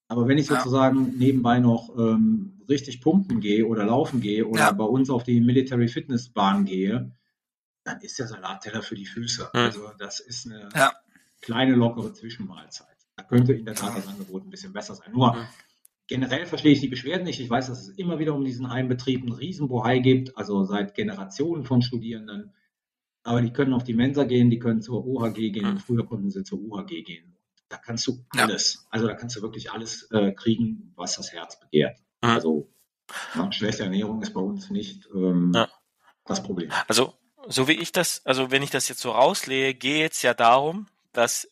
Aber 0.08 0.28
wenn 0.28 0.38
ich 0.38 0.46
sozusagen 0.46 1.06
ja. 1.06 1.12
nebenbei 1.16 1.60
noch 1.60 1.96
ähm, 1.98 2.62
richtig 2.68 3.00
pumpen 3.00 3.40
gehe 3.40 3.66
oder 3.66 3.84
laufen 3.84 4.20
gehe 4.20 4.46
oder 4.46 4.60
ja. 4.60 4.72
bei 4.72 4.84
uns 4.84 5.08
auf 5.10 5.24
die 5.24 5.40
Military 5.40 5.88
Fitness 5.88 6.28
Bahn 6.28 6.64
gehe, 6.66 7.12
dann 7.84 8.00
ist 8.00 8.18
der 8.18 8.26
Salatteller 8.26 8.82
für 8.82 8.94
die 8.94 9.06
Füße. 9.06 9.50
Mhm. 9.52 9.60
Also 9.60 9.90
das 9.98 10.20
ist 10.20 10.46
eine 10.46 10.68
ja. 10.74 10.92
kleine, 11.40 11.74
lockere 11.74 12.12
Zwischenmahlzeit. 12.12 12.88
Da 13.16 13.22
könnte 13.22 13.52
in 13.52 13.64
der 13.64 13.74
Tat 13.74 13.96
das 13.96 14.08
Angebot 14.08 14.44
ein 14.44 14.50
bisschen 14.50 14.72
besser 14.72 14.94
sein. 14.94 15.12
Nur 15.12 15.34
mhm. 15.34 15.46
generell 16.08 16.46
verstehe 16.46 16.72
ich 16.72 16.80
die 16.80 16.88
Beschwerden 16.88 17.24
nicht. 17.24 17.40
Ich 17.40 17.48
weiß, 17.48 17.68
dass 17.68 17.82
es 17.82 17.88
immer 17.90 18.18
wieder 18.18 18.34
um 18.34 18.44
diesen 18.44 18.70
Heimbetrieb 18.70 19.22
einen 19.22 19.32
Riesenbohai 19.32 20.00
gibt, 20.00 20.36
also 20.36 20.64
seit 20.64 20.94
Generationen 20.94 21.64
von 21.64 21.82
Studierenden. 21.82 22.52
Aber 23.22 23.40
die 23.40 23.52
können 23.52 23.72
auf 23.72 23.84
die 23.84 23.94
Mensa 23.94 24.24
gehen, 24.24 24.50
die 24.50 24.58
können 24.58 24.82
zur 24.82 25.06
OHG 25.06 25.52
gehen. 25.52 25.74
Mhm. 25.74 25.78
Früher 25.78 26.06
konnten 26.06 26.30
sie 26.30 26.42
zur 26.42 26.58
UHG 26.58 27.02
gehen. 27.04 27.36
Da 27.68 27.78
kannst 27.78 28.06
du 28.06 28.24
alles, 28.30 28.74
ja. 28.74 28.80
also 28.90 29.06
da 29.06 29.14
kannst 29.14 29.36
du 29.36 29.42
wirklich 29.42 29.72
alles 29.72 30.08
äh, 30.10 30.32
kriegen, 30.32 30.92
was 30.96 31.16
das 31.16 31.32
Herz 31.32 31.58
begehrt. 31.58 31.98
Mhm. 32.22 32.30
Also 32.30 32.70
ja, 33.34 33.52
schlechte 33.52 33.84
Ernährung 33.84 34.22
ist 34.22 34.32
bei 34.32 34.40
uns 34.40 34.70
nicht 34.70 35.08
ähm, 35.14 35.52
ja. 35.54 35.68
das 36.24 36.42
Problem. 36.42 36.70
Also 36.88 37.14
so 37.48 37.68
wie 37.68 37.72
ich 37.72 37.92
das, 37.92 38.24
also 38.24 38.50
wenn 38.50 38.62
ich 38.62 38.70
das 38.70 38.88
jetzt 38.88 39.00
so 39.00 39.12
rauslehe, 39.12 39.74
geht 39.74 40.12
es 40.12 40.22
ja 40.22 40.34
darum, 40.34 40.88
dass 41.12 41.48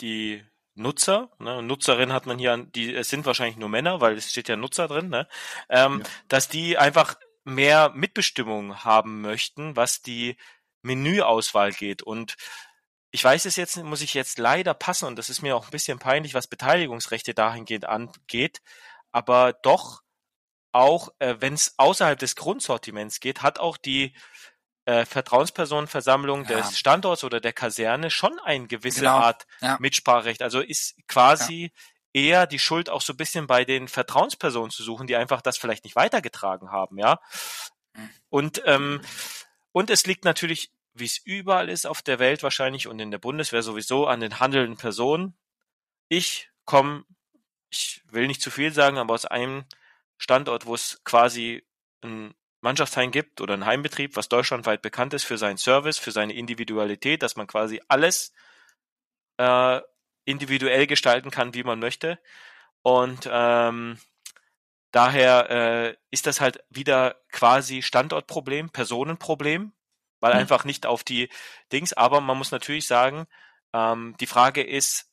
die 0.00 0.44
Nutzer, 0.74 1.30
ne, 1.38 1.62
Nutzerin 1.62 2.12
hat 2.12 2.26
man 2.26 2.38
hier, 2.38 2.56
die 2.58 2.94
es 2.94 3.08
sind 3.08 3.24
wahrscheinlich 3.24 3.56
nur 3.56 3.68
Männer, 3.68 4.00
weil 4.00 4.16
es 4.16 4.30
steht 4.30 4.48
ja 4.48 4.56
Nutzer 4.56 4.88
drin, 4.88 5.08
ne, 5.08 5.26
ähm, 5.68 6.00
ja. 6.00 6.10
dass 6.28 6.48
die 6.48 6.76
einfach 6.76 7.16
mehr 7.44 7.90
Mitbestimmung 7.94 8.84
haben 8.84 9.22
möchten, 9.22 9.76
was 9.76 10.02
die 10.02 10.36
Menüauswahl 10.82 11.72
geht. 11.72 12.02
Und 12.02 12.36
ich 13.10 13.24
weiß 13.24 13.46
es 13.46 13.56
jetzt, 13.56 13.76
muss 13.78 14.02
ich 14.02 14.14
jetzt 14.14 14.38
leider 14.38 14.74
passen, 14.74 15.06
und 15.06 15.16
das 15.16 15.30
ist 15.30 15.42
mir 15.42 15.56
auch 15.56 15.66
ein 15.66 15.70
bisschen 15.70 15.98
peinlich, 15.98 16.34
was 16.34 16.48
Beteiligungsrechte 16.48 17.34
dahingehend 17.34 17.86
angeht, 17.86 18.60
aber 19.12 19.54
doch 19.54 20.02
auch, 20.72 21.08
äh, 21.20 21.36
wenn 21.38 21.54
es 21.54 21.74
außerhalb 21.78 22.18
des 22.18 22.36
Grundsortiments 22.36 23.20
geht, 23.20 23.42
hat 23.42 23.58
auch 23.58 23.78
die 23.78 24.14
äh, 24.86 25.04
Vertrauenspersonenversammlung 25.04 26.44
ja. 26.44 26.58
des 26.58 26.78
Standorts 26.78 27.24
oder 27.24 27.40
der 27.40 27.52
Kaserne 27.52 28.10
schon 28.10 28.38
eine 28.38 28.66
gewisse 28.66 29.00
genau. 29.00 29.16
Art 29.18 29.46
ja. 29.60 29.76
Mitspracherecht. 29.80 30.42
Also 30.42 30.60
ist 30.60 30.96
quasi 31.08 31.72
ja. 32.14 32.22
eher 32.22 32.46
die 32.46 32.58
Schuld 32.58 32.88
auch 32.88 33.02
so 33.02 33.12
ein 33.12 33.16
bisschen 33.16 33.46
bei 33.46 33.64
den 33.64 33.88
Vertrauenspersonen 33.88 34.70
zu 34.70 34.82
suchen, 34.82 35.06
die 35.06 35.16
einfach 35.16 35.42
das 35.42 35.58
vielleicht 35.58 35.84
nicht 35.84 35.96
weitergetragen 35.96 36.70
haben, 36.70 36.98
ja. 36.98 37.20
Mhm. 37.94 38.10
Und 38.28 38.62
ähm, 38.64 39.00
und 39.72 39.90
es 39.90 40.06
liegt 40.06 40.24
natürlich, 40.24 40.72
wie 40.94 41.04
es 41.04 41.18
überall 41.18 41.68
ist 41.68 41.86
auf 41.86 42.00
der 42.00 42.18
Welt 42.18 42.42
wahrscheinlich 42.42 42.86
und 42.88 42.98
in 42.98 43.10
der 43.10 43.18
Bundeswehr 43.18 43.62
sowieso, 43.62 44.06
an 44.06 44.20
den 44.20 44.40
handelnden 44.40 44.78
Personen. 44.78 45.36
Ich 46.08 46.48
komme, 46.64 47.04
ich 47.70 48.02
will 48.08 48.26
nicht 48.26 48.40
zu 48.40 48.50
viel 48.50 48.72
sagen, 48.72 48.96
aber 48.96 49.12
aus 49.12 49.26
einem 49.26 49.66
Standort, 50.16 50.64
wo 50.64 50.74
es 50.74 51.02
quasi 51.04 51.66
ein 52.02 52.34
Mannschaftsheim 52.66 53.10
gibt 53.10 53.40
oder 53.40 53.54
ein 53.54 53.64
Heimbetrieb, 53.64 54.16
was 54.16 54.28
deutschlandweit 54.28 54.82
bekannt 54.82 55.14
ist 55.14 55.24
für 55.24 55.38
seinen 55.38 55.56
Service, 55.58 55.98
für 55.98 56.10
seine 56.12 56.34
Individualität, 56.34 57.22
dass 57.22 57.36
man 57.36 57.46
quasi 57.46 57.80
alles 57.88 58.32
äh, 59.38 59.80
individuell 60.24 60.86
gestalten 60.86 61.30
kann, 61.30 61.54
wie 61.54 61.64
man 61.64 61.78
möchte. 61.78 62.18
Und 62.82 63.28
ähm, 63.30 63.98
Daher 64.96 65.50
äh, 65.50 65.96
ist 66.10 66.26
das 66.26 66.40
halt 66.40 66.64
wieder 66.70 67.16
quasi 67.30 67.82
Standortproblem, 67.82 68.70
Personenproblem, 68.70 69.72
weil 70.20 70.32
mhm. 70.32 70.38
einfach 70.38 70.64
nicht 70.64 70.86
auf 70.86 71.04
die 71.04 71.28
Dings, 71.70 71.92
aber 71.92 72.22
man 72.22 72.38
muss 72.38 72.50
natürlich 72.50 72.86
sagen, 72.86 73.26
ähm, 73.74 74.16
die 74.20 74.26
Frage 74.26 74.62
ist, 74.62 75.12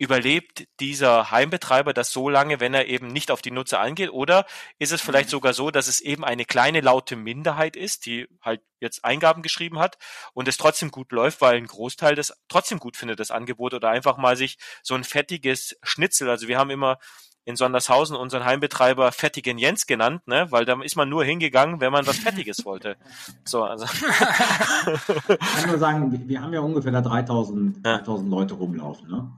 überlebt 0.00 0.66
dieser 0.80 1.30
Heimbetreiber 1.30 1.92
das 1.92 2.10
so 2.10 2.30
lange, 2.30 2.58
wenn 2.58 2.72
er 2.72 2.88
eben 2.88 3.08
nicht 3.08 3.30
auf 3.30 3.42
die 3.42 3.50
Nutzer 3.50 3.80
angeht? 3.80 4.10
Oder 4.10 4.46
ist 4.78 4.92
es 4.92 5.02
vielleicht 5.02 5.28
mhm. 5.28 5.32
sogar 5.32 5.52
so, 5.52 5.70
dass 5.70 5.88
es 5.88 6.00
eben 6.00 6.24
eine 6.24 6.46
kleine 6.46 6.80
laute 6.80 7.16
Minderheit 7.16 7.76
ist, 7.76 8.06
die 8.06 8.26
halt 8.40 8.62
jetzt 8.80 9.04
Eingaben 9.04 9.42
geschrieben 9.42 9.78
hat 9.78 9.98
und 10.32 10.48
es 10.48 10.56
trotzdem 10.56 10.90
gut 10.90 11.12
läuft, 11.12 11.42
weil 11.42 11.58
ein 11.58 11.66
Großteil 11.66 12.14
das 12.14 12.32
trotzdem 12.48 12.78
gut 12.78 12.96
findet, 12.96 13.20
das 13.20 13.30
Angebot 13.30 13.74
oder 13.74 13.90
einfach 13.90 14.16
mal 14.16 14.36
sich 14.36 14.56
so 14.82 14.94
ein 14.94 15.04
fettiges 15.04 15.76
Schnitzel, 15.82 16.30
also 16.30 16.48
wir 16.48 16.58
haben 16.58 16.70
immer 16.70 16.98
in 17.44 17.56
Sondershausen 17.56 18.16
unseren 18.16 18.44
Heimbetreiber 18.44 19.12
Fettigen 19.12 19.58
Jens 19.58 19.86
genannt, 19.86 20.26
ne? 20.26 20.46
weil 20.50 20.64
da 20.64 20.80
ist 20.82 20.96
man 20.96 21.10
nur 21.10 21.24
hingegangen, 21.24 21.80
wenn 21.80 21.92
man 21.92 22.06
was 22.06 22.16
Fettiges 22.16 22.64
wollte. 22.64 22.96
So, 23.44 23.64
also. 23.64 23.84
ich 23.84 25.38
kann 25.38 25.68
nur 25.68 25.78
sagen, 25.78 26.28
wir 26.28 26.40
haben 26.40 26.52
ja 26.52 26.60
ungefähr 26.60 26.92
da 26.92 27.00
3000, 27.00 27.84
ja. 27.84 27.98
3000 27.98 28.30
Leute 28.30 28.54
rumlaufen. 28.54 29.10
Ne? 29.10 29.30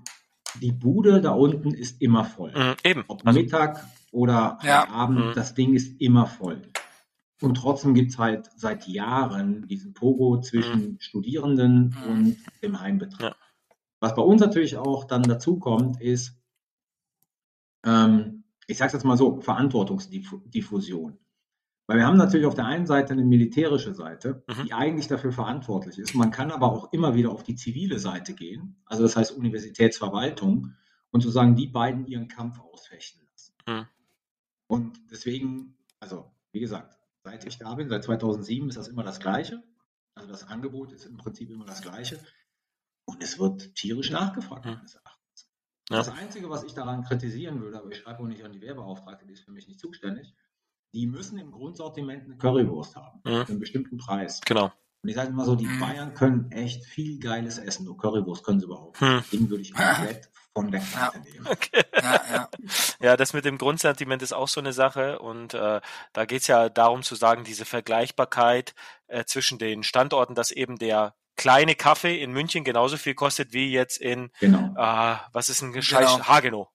Die 0.61 0.73
Bude 0.73 1.21
da 1.21 1.33
unten 1.33 1.73
ist 1.73 2.01
immer 2.03 2.25
voll. 2.25 2.53
Mhm, 2.55 2.75
eben. 2.85 3.05
Ob 3.09 3.27
also, 3.27 3.41
Mittag 3.41 3.85
oder 4.11 4.59
ja. 4.63 4.89
Abend, 4.89 5.27
mhm. 5.27 5.33
das 5.35 5.55
Ding 5.55 5.75
ist 5.75 6.01
immer 6.01 6.27
voll. 6.27 6.63
Und 7.41 7.57
trotzdem 7.57 7.95
gibt 7.95 8.13
es 8.13 8.19
halt 8.19 8.49
seit 8.57 8.87
Jahren 8.87 9.67
diesen 9.67 9.95
Pogo 9.95 10.41
zwischen 10.41 10.93
mhm. 10.93 10.97
Studierenden 11.01 11.97
mhm. 12.05 12.11
und 12.11 12.37
dem 12.63 12.81
Heimbetreiber. 12.81 13.31
Ja. 13.31 13.37
Was 14.01 14.15
bei 14.15 14.23
uns 14.23 14.41
natürlich 14.41 14.77
auch 14.77 15.05
dann 15.05 15.23
dazu 15.23 15.59
kommt, 15.59 16.01
ist, 16.01 16.37
ähm, 17.85 18.45
ich 18.67 18.79
sage 18.79 18.89
es 18.89 18.93
jetzt 18.95 19.05
mal 19.05 19.17
so, 19.17 19.41
Verantwortungsdiffusion. 19.41 21.19
Weil 21.93 21.99
wir 21.99 22.07
haben 22.07 22.17
natürlich 22.17 22.47
auf 22.47 22.55
der 22.55 22.65
einen 22.65 22.87
Seite 22.87 23.13
eine 23.13 23.23
militärische 23.23 23.93
Seite, 23.93 24.43
mhm. 24.49 24.65
die 24.65 24.73
eigentlich 24.73 25.09
dafür 25.09 25.31
verantwortlich 25.31 25.99
ist. 25.99 26.15
Man 26.15 26.31
kann 26.31 26.51
aber 26.51 26.73
auch 26.73 26.91
immer 26.91 27.15
wieder 27.15 27.31
auf 27.31 27.43
die 27.43 27.55
zivile 27.55 27.99
Seite 27.99 28.33
gehen, 28.33 28.83
also 28.87 29.03
das 29.03 29.15
heißt 29.15 29.33
Universitätsverwaltung, 29.33 30.73
und 31.11 31.21
zu 31.21 31.29
sagen, 31.29 31.55
die 31.55 31.67
beiden 31.67 32.07
ihren 32.07 32.29
Kampf 32.29 32.61
ausfechten 32.61 33.21
lassen. 33.31 33.55
Mhm. 33.69 33.87
Und 34.69 35.01
deswegen, 35.11 35.77
also 36.01 36.33
wie 36.53 36.61
gesagt, 36.61 36.97
seit 37.25 37.45
ich 37.45 37.59
da 37.59 37.75
bin, 37.75 37.91
seit 37.91 38.05
2007 38.05 38.71
ist 38.71 38.79
das 38.79 38.89
immer 38.89 39.03
das 39.03 39.21
Gleiche. 39.21 39.63
Also 40.15 40.31
das 40.31 40.49
Angebot 40.49 40.93
ist 40.93 41.05
im 41.05 41.19
Prinzip 41.19 41.51
immer 41.51 41.67
das 41.67 41.83
Gleiche. 41.83 42.19
Und 43.05 43.23
es 43.23 43.39
wird 43.39 43.75
tierisch 43.75 44.11
nachgefragt, 44.11 44.65
mhm. 44.65 44.77
meines 44.77 44.95
Erachtens. 44.95 45.51
Ja. 45.91 45.99
Das 45.99 46.09
Einzige, 46.09 46.49
was 46.49 46.65
ich 46.65 46.73
daran 46.73 47.05
kritisieren 47.05 47.61
würde, 47.61 47.77
aber 47.77 47.91
ich 47.91 47.99
schreibe 47.99 48.21
auch 48.21 48.29
nicht 48.29 48.45
an 48.45 48.53
die 48.53 48.63
Werbeauftragte, 48.63 49.27
die 49.27 49.35
ist 49.35 49.45
für 49.45 49.53
mich 49.53 49.69
nicht 49.69 49.79
zuständig, 49.79 50.33
die 50.93 51.07
müssen 51.07 51.39
im 51.39 51.51
Grundsortiment 51.51 52.25
eine 52.25 52.37
Currywurst 52.37 52.97
haben, 52.97 53.21
mhm. 53.25 53.45
einen 53.49 53.61
bestimmten 53.61 53.99
Preis. 53.99 54.41
Genau. 54.45 54.73
Und 55.03 55.09
ich 55.09 55.17
sage 55.17 55.31
immer 55.31 55.45
so, 55.45 55.57
die. 55.57 55.67
Bayern 55.81 56.15
können 56.15 56.53
echt 56.53 56.85
viel 56.85 57.19
geiles 57.19 57.59
essen. 57.59 57.87
Nur 57.87 57.97
Currywurst 57.97 58.45
können 58.45 58.61
sie 58.61 58.67
überhaupt 58.67 59.01
nicht. 59.01 59.11
Hm. 59.11 59.25
Den 59.33 59.51
würde 59.51 59.63
ich 59.63 59.75
komplett 59.75 60.31
von 60.55 60.71
der 60.71 60.81
Karte 60.81 61.19
ja. 61.19 61.25
nehmen. 61.25 61.47
Okay. 61.49 61.83
Ja, 62.01 62.21
ja. 62.33 62.49
ja, 63.01 63.17
das 63.17 63.33
mit 63.33 63.45
dem 63.45 63.59
Grundsentiment 63.59 64.23
ist 64.23 64.33
auch 64.33 64.47
so 64.47 64.61
eine 64.61 64.73
Sache. 64.73 65.19
Und 65.19 65.55
äh, 65.55 65.81
da 66.13 66.25
geht 66.25 66.43
es 66.43 66.47
ja 66.47 66.69
darum 66.69 67.03
zu 67.03 67.17
sagen, 67.17 67.43
diese 67.43 67.65
Vergleichbarkeit 67.65 68.77
äh, 69.09 69.25
zwischen 69.25 69.59
den 69.59 69.83
Standorten, 69.83 70.37
dass 70.37 70.53
eben 70.53 70.79
der 70.79 71.15
kleine 71.37 71.75
Kaffee 71.75 72.23
in 72.23 72.31
München 72.31 72.63
genauso 72.63 72.97
viel 72.97 73.15
kostet 73.15 73.53
wie 73.53 73.73
jetzt 73.73 73.97
in, 73.97 74.31
genau. 74.39 74.73
äh, 74.77 75.17
was 75.33 75.49
ist 75.49 75.63
ein 75.63 75.73
Gescheiß, 75.73 76.13
genau. 76.13 76.29
Hagenow. 76.29 76.69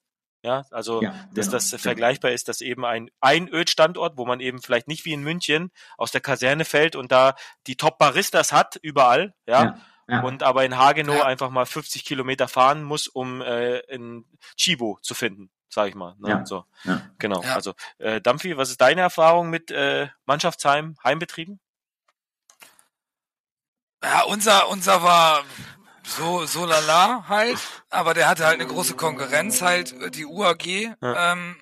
Ja, 0.44 0.66
also 0.72 1.02
ja, 1.02 1.12
dass 1.34 1.48
genau, 1.48 1.52
das 1.58 1.72
genau. 1.72 1.82
vergleichbar 1.82 2.32
ist, 2.32 2.48
dass 2.48 2.62
eben 2.62 2.86
ein 2.86 3.10
Einödstandort, 3.22 4.18
wo 4.18 4.26
man 4.26 4.40
eben 4.40 4.62
vielleicht 4.62 4.88
nicht 4.88 5.04
wie 5.06 5.14
in 5.14 5.24
München 5.24 5.72
aus 5.98 6.12
der 6.12 6.22
Kaserne 6.22 6.64
fällt 6.64 6.96
und 6.96 7.12
da 7.12 7.36
die 7.66 7.76
Top-Baristas 7.76 8.52
hat, 8.52 8.78
überall, 8.82 9.34
ja, 9.48 9.64
ja, 9.64 9.78
ja. 10.08 10.22
und 10.22 10.44
aber 10.44 10.64
in 10.64 10.78
Hagenow 10.78 11.22
einfach 11.24 11.50
mal 11.50 11.66
50 11.66 12.06
Kilometer 12.06 12.48
fahren 12.48 12.84
muss, 12.84 13.08
um 13.08 13.42
äh, 13.42 13.80
in 13.88 14.26
Chibo 14.56 15.00
zu 15.02 15.16
finden, 15.16 15.50
sag 15.70 15.90
ich 15.90 15.96
mal. 15.96 16.16
Ne? 16.20 16.30
Ja. 16.30 16.46
So. 16.46 16.66
Genau. 17.18 17.42
Also 17.42 17.74
äh, 17.98 18.22
Dampfi, 18.22 18.56
was 18.58 18.70
ist 18.70 18.80
deine 18.80 19.02
Erfahrung 19.02 19.50
mit 19.50 19.72
äh, 19.72 20.08
Mannschaftsheim, 20.26 20.98
Heimbetrieben? 21.04 21.60
Ja, 24.04 24.24
unser, 24.24 24.70
unser 24.70 25.02
war 25.02 25.44
so, 26.08 26.46
so 26.46 26.66
lala 26.66 27.28
halt, 27.28 27.60
aber 27.90 28.14
der 28.14 28.28
hatte 28.28 28.46
halt 28.46 28.60
eine 28.60 28.70
große 28.70 28.96
Konkurrenz 28.96 29.62
halt, 29.62 30.16
die 30.16 30.26
UAG, 30.26 30.66
ja. 30.66 31.34
ähm, 31.34 31.62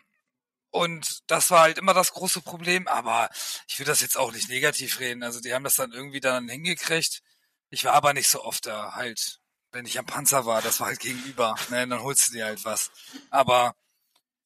und 0.76 1.20
das 1.28 1.52
war 1.52 1.62
halt 1.62 1.78
immer 1.78 1.94
das 1.94 2.12
große 2.12 2.42
Problem, 2.42 2.86
aber 2.90 3.30
ich 3.66 3.80
will 3.80 3.86
das 3.86 4.02
jetzt 4.02 4.18
auch 4.18 4.34
nicht 4.34 4.50
negativ 4.50 5.00
reden. 5.00 5.24
Also 5.24 5.40
die 5.40 5.54
haben 5.54 5.64
das 5.64 5.76
dann 5.76 5.94
irgendwie 5.94 6.20
dann 6.20 6.50
hingekriegt. 6.50 7.22
Ich 7.70 7.86
war 7.86 7.94
aber 7.94 8.14
nicht 8.14 8.28
so 8.28 8.44
oft 8.44 8.66
da 8.66 8.94
halt, 8.94 9.40
wenn 9.72 9.86
ich 9.86 9.98
am 9.98 10.06
Panzer 10.06 10.46
war, 10.46 10.62
das 10.62 10.82
war 10.82 10.88
halt 10.88 11.00
gegenüber, 11.00 11.56
ne, 11.70 11.88
dann 11.88 12.04
holst 12.04 12.28
du 12.28 12.34
dir 12.34 12.46
halt 12.46 12.66
was. 12.66 12.92
Aber 13.30 13.74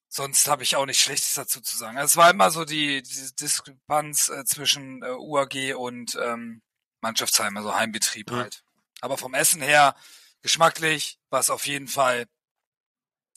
sonst 0.07 0.47
habe 0.47 0.61
ich 0.61 0.75
auch 0.75 0.85
nichts 0.85 1.01
Schlechtes 1.01 1.33
dazu 1.33 1.61
zu 1.61 1.75
sagen. 1.75 1.97
Also 1.97 2.11
es 2.11 2.17
war 2.17 2.29
immer 2.29 2.51
so 2.51 2.63
die, 2.63 3.01
die 3.01 3.35
Diskrepanz 3.35 4.29
äh, 4.29 4.45
zwischen 4.45 5.01
äh, 5.01 5.09
UAG 5.09 5.75
und 5.75 6.15
ähm, 6.21 6.61
Mannschaftsheim, 7.01 7.57
also 7.57 7.73
Heimbetrieb 7.73 8.29
mhm. 8.29 8.35
halt. 8.35 8.63
Aber 9.01 9.17
vom 9.17 9.33
Essen 9.33 9.61
her, 9.61 9.95
geschmacklich, 10.41 11.19
war 11.29 11.39
es 11.39 11.49
auf 11.49 11.67
jeden 11.67 11.87
Fall 11.87 12.25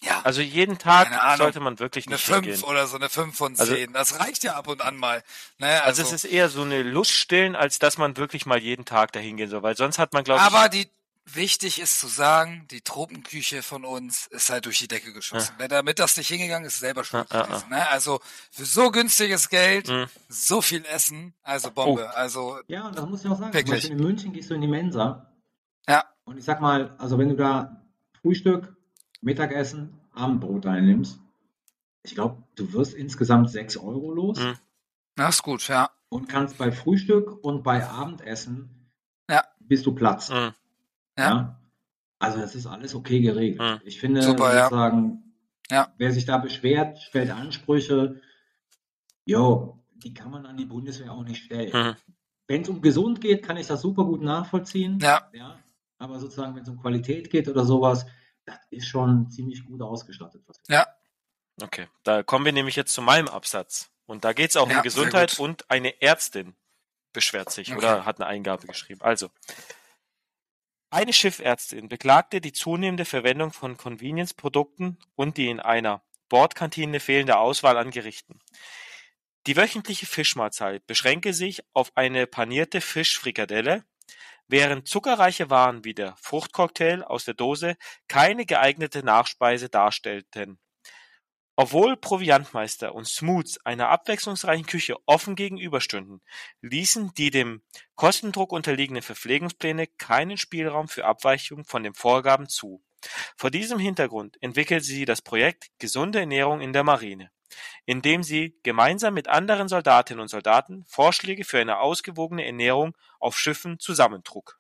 ja. 0.05 0.21
Also 0.23 0.41
jeden 0.41 0.79
Tag 0.79 1.39
sollte 1.39 1.61
man 1.61 1.79
wirklich 1.79 2.07
nicht 2.09 2.29
Eine 2.29 2.43
5 2.43 2.65
oder 2.65 2.89
so, 2.89 2.97
eine 2.97 3.09
5 3.09 3.37
von 3.37 3.55
10. 3.55 3.61
Also, 3.61 3.93
das 3.93 4.19
reicht 4.19 4.43
ja 4.43 4.55
ab 4.55 4.67
und 4.67 4.83
an 4.83 4.97
mal. 4.97 5.23
Ne, 5.59 5.81
also, 5.85 6.03
also 6.03 6.15
es 6.15 6.25
ist 6.25 6.25
eher 6.25 6.49
so 6.49 6.63
eine 6.63 6.83
Lust 6.83 7.13
stillen, 7.13 7.55
als 7.55 7.79
dass 7.79 7.99
man 7.99 8.17
wirklich 8.17 8.45
mal 8.45 8.59
jeden 8.59 8.85
Tag 8.85 9.13
dahin 9.13 9.37
gehen 9.37 9.49
soll, 9.49 9.63
weil 9.63 9.77
sonst 9.77 10.01
hat 10.01 10.13
man, 10.13 10.25
glaube 10.25 10.41
ich... 10.41 10.47
Aber 10.47 10.69
die 10.69 10.89
Wichtig 11.25 11.81
ist 11.81 12.01
zu 12.01 12.09
sagen, 12.09 12.67
die 12.73 12.81
Tropenküche 12.81 13.63
von 13.63 13.85
uns 13.85 14.27
ist 14.27 14.51
halt 14.51 14.67
durch 14.67 14.81
die 14.81 14.89
Decke 14.89 15.13
geschossen. 15.13 15.53
Ja. 15.53 15.59
Wer 15.59 15.69
damit 15.69 16.01
das 16.01 16.17
nicht 16.17 16.27
hingegangen 16.27 16.67
ist, 16.67 16.81
selber 16.81 17.05
schuld 17.05 17.29
ja, 17.33 17.45
gewesen. 17.45 17.67
Ja, 17.71 17.77
ne? 17.77 17.89
Also 17.91 18.21
für 18.51 18.65
so 18.65 18.91
günstiges 18.91 19.49
Geld, 19.49 19.87
mhm. 19.87 20.07
so 20.29 20.61
viel 20.61 20.85
Essen, 20.85 21.33
also 21.45 21.71
Bombe. 21.71 22.11
Oh. 22.13 22.17
Also 22.17 22.59
ja, 22.67 22.89
und 22.89 22.99
das 22.99 23.07
muss 23.07 23.25
ich 23.25 23.31
auch 23.31 23.39
sagen. 23.39 23.57
In 23.57 23.97
München 23.99 24.33
gehst 24.33 24.51
du 24.51 24.55
in 24.55 24.63
die 24.63 24.67
Mensa. 24.67 25.32
Ja. 25.89 26.05
Und 26.25 26.39
ich 26.39 26.45
sag 26.45 26.61
mal, 26.61 26.95
also 26.99 27.19
wenn 27.19 27.29
du 27.29 27.37
da 27.37 27.83
Frühstück, 28.21 28.77
Mittagessen, 29.21 30.01
Abendbrot 30.13 30.67
einnimmst, 30.67 31.21
ich 32.03 32.15
glaube, 32.15 32.43
du 32.57 32.73
wirst 32.73 32.95
insgesamt 32.95 33.51
6 33.51 33.77
Euro 33.79 34.13
los. 34.13 34.39
Mhm. 34.39 34.59
Das 35.17 35.37
ist 35.37 35.43
gut, 35.43 35.67
ja. 35.69 35.91
Und 36.09 36.29
kannst 36.29 36.59
bei 36.59 36.73
Frühstück 36.73 37.45
und 37.45 37.63
bei 37.63 37.87
Abendessen 37.87 38.91
ja. 39.31 39.45
bist 39.61 39.87
du 39.87 39.95
Platz. 39.95 40.31
Mhm. 40.31 40.55
Ja. 41.19 41.29
ja. 41.29 41.59
Also 42.19 42.39
das 42.39 42.55
ist 42.55 42.67
alles 42.67 42.95
okay 42.95 43.21
geregelt. 43.21 43.61
Hm. 43.61 43.81
Ich 43.85 43.99
finde, 43.99 44.23
Super, 44.23 44.55
ja. 44.55 44.69
sagen, 44.69 45.35
ja. 45.69 45.93
wer 45.99 46.13
sich 46.13 46.25
da 46.25 46.39
beschwert, 46.39 47.01
stellt 47.01 47.33
Ansprüche, 47.33 48.21
jo, 49.25 49.83
die 49.97 50.15
kann 50.15 50.31
man 50.31 50.47
an 50.47 50.57
die 50.57 50.65
Bundeswehr 50.65 51.13
auch 51.13 51.25
nicht 51.25 51.43
stellen. 51.43 51.73
Hm. 51.73 51.97
Wenn 52.47 52.63
es 52.63 52.69
um 52.69 52.81
gesund 52.81 53.21
geht, 53.21 53.45
kann 53.45 53.57
ich 53.57 53.67
das 53.67 53.83
super 53.83 54.05
gut 54.05 54.23
nachvollziehen. 54.23 55.01
Ja. 55.01 55.29
ja. 55.33 55.59
Aber 56.03 56.19
sozusagen, 56.19 56.55
wenn 56.55 56.63
es 56.63 56.69
um 56.69 56.81
Qualität 56.81 57.31
geht 57.31 57.49
oder 57.49 57.65
sowas, 57.65 58.05
das 58.45 58.59
ist 58.71 58.87
schon 58.87 59.31
ziemlich 59.31 59.65
gut 59.65 59.81
ausgestattet. 59.83 60.43
Ja. 60.69 60.87
Okay, 61.63 61.87
da 62.03 62.23
kommen 62.23 62.45
wir 62.45 62.53
nämlich 62.53 62.77
jetzt 62.77 62.93
zu 62.93 63.03
meinem 63.03 63.29
Absatz. 63.29 63.91
Und 64.07 64.25
da 64.25 64.33
geht 64.33 64.51
es 64.51 64.57
auch 64.57 64.69
Ja, 64.69 64.79
um 64.79 64.83
Gesundheit 64.83 65.39
und 65.39 65.71
eine 65.71 66.01
Ärztin 66.03 66.57
beschwert 67.13 67.51
sich 67.51 67.71
Okay. 67.71 67.79
oder 67.79 68.05
hat 68.05 68.21
eine 68.21 68.27
Eingabe 68.27 68.67
geschrieben. 68.67 69.01
Also, 69.03 69.31
eine 70.91 71.13
Schiffärztin 71.13 71.89
beklagte 71.89 72.41
die 72.41 72.53
zunehmende 72.53 73.05
Verwendung 73.05 73.53
von 73.53 73.77
Convenience-Produkten 73.77 74.99
und 75.15 75.37
die 75.37 75.49
in 75.49 75.61
einer 75.61 76.03
Bordkantine 76.29 77.01
fehlende 77.01 77.39
Auswahl 77.39 77.77
an 77.79 77.91
Gerichten. 77.91 78.41
Die 79.47 79.57
wöchentliche 79.57 80.07
Fischmahlzeit 80.07 80.87
beschränke 80.87 81.33
sich 81.33 81.63
auf 81.73 81.97
eine 81.97 82.27
panierte 82.27 82.81
Fischfrikadelle, 82.81 83.85
während 84.53 84.87
zuckerreiche 84.87 85.49
Waren 85.49 85.83
wie 85.83 85.95
der 85.95 86.15
Fruchtcocktail 86.21 87.03
aus 87.05 87.25
der 87.25 87.33
Dose 87.33 87.77
keine 88.07 88.45
geeignete 88.45 89.03
Nachspeise 89.03 89.71
darstellten. 89.71 90.59
Obwohl 91.57 91.97
Proviantmeister 91.97 92.95
und 92.95 93.09
Smooths 93.09 93.59
einer 93.65 93.89
abwechslungsreichen 93.89 94.67
Küche 94.67 94.97
offen 95.07 95.37
gegenüberstünden, 95.37 96.21
ließen 96.61 97.15
die 97.15 97.31
dem 97.31 97.63
Kostendruck 97.95 98.53
unterliegenden 98.53 99.03
Verpflegungspläne 99.03 99.87
keinen 99.87 100.37
Spielraum 100.37 100.87
für 100.87 101.07
Abweichungen 101.07 101.65
von 101.65 101.83
den 101.83 101.95
Vorgaben 101.95 102.47
zu. 102.47 102.83
Vor 103.39 103.51
diesem 103.51 103.79
Hintergrund 103.79 104.37
entwickelte 104.43 104.85
sie 104.85 105.07
das 105.07 105.23
Projekt 105.23 105.71
Gesunde 105.79 106.21
Ernährung 106.21 106.61
in 106.61 106.75
der 106.75 106.85
Marine, 106.85 107.31
in 107.87 108.03
dem 108.03 108.23
sie 108.23 108.59
gemeinsam 108.63 109.15
mit 109.15 109.29
anderen 109.29 109.69
Soldatinnen 109.69 110.21
und 110.21 110.29
Soldaten 110.29 110.85
Vorschläge 110.87 111.45
für 111.45 111.59
eine 111.61 111.79
ausgewogene 111.81 112.45
Ernährung 112.47 112.97
auf 113.21 113.39
Schiffen 113.39 113.79
zusammentrug. 113.79 114.59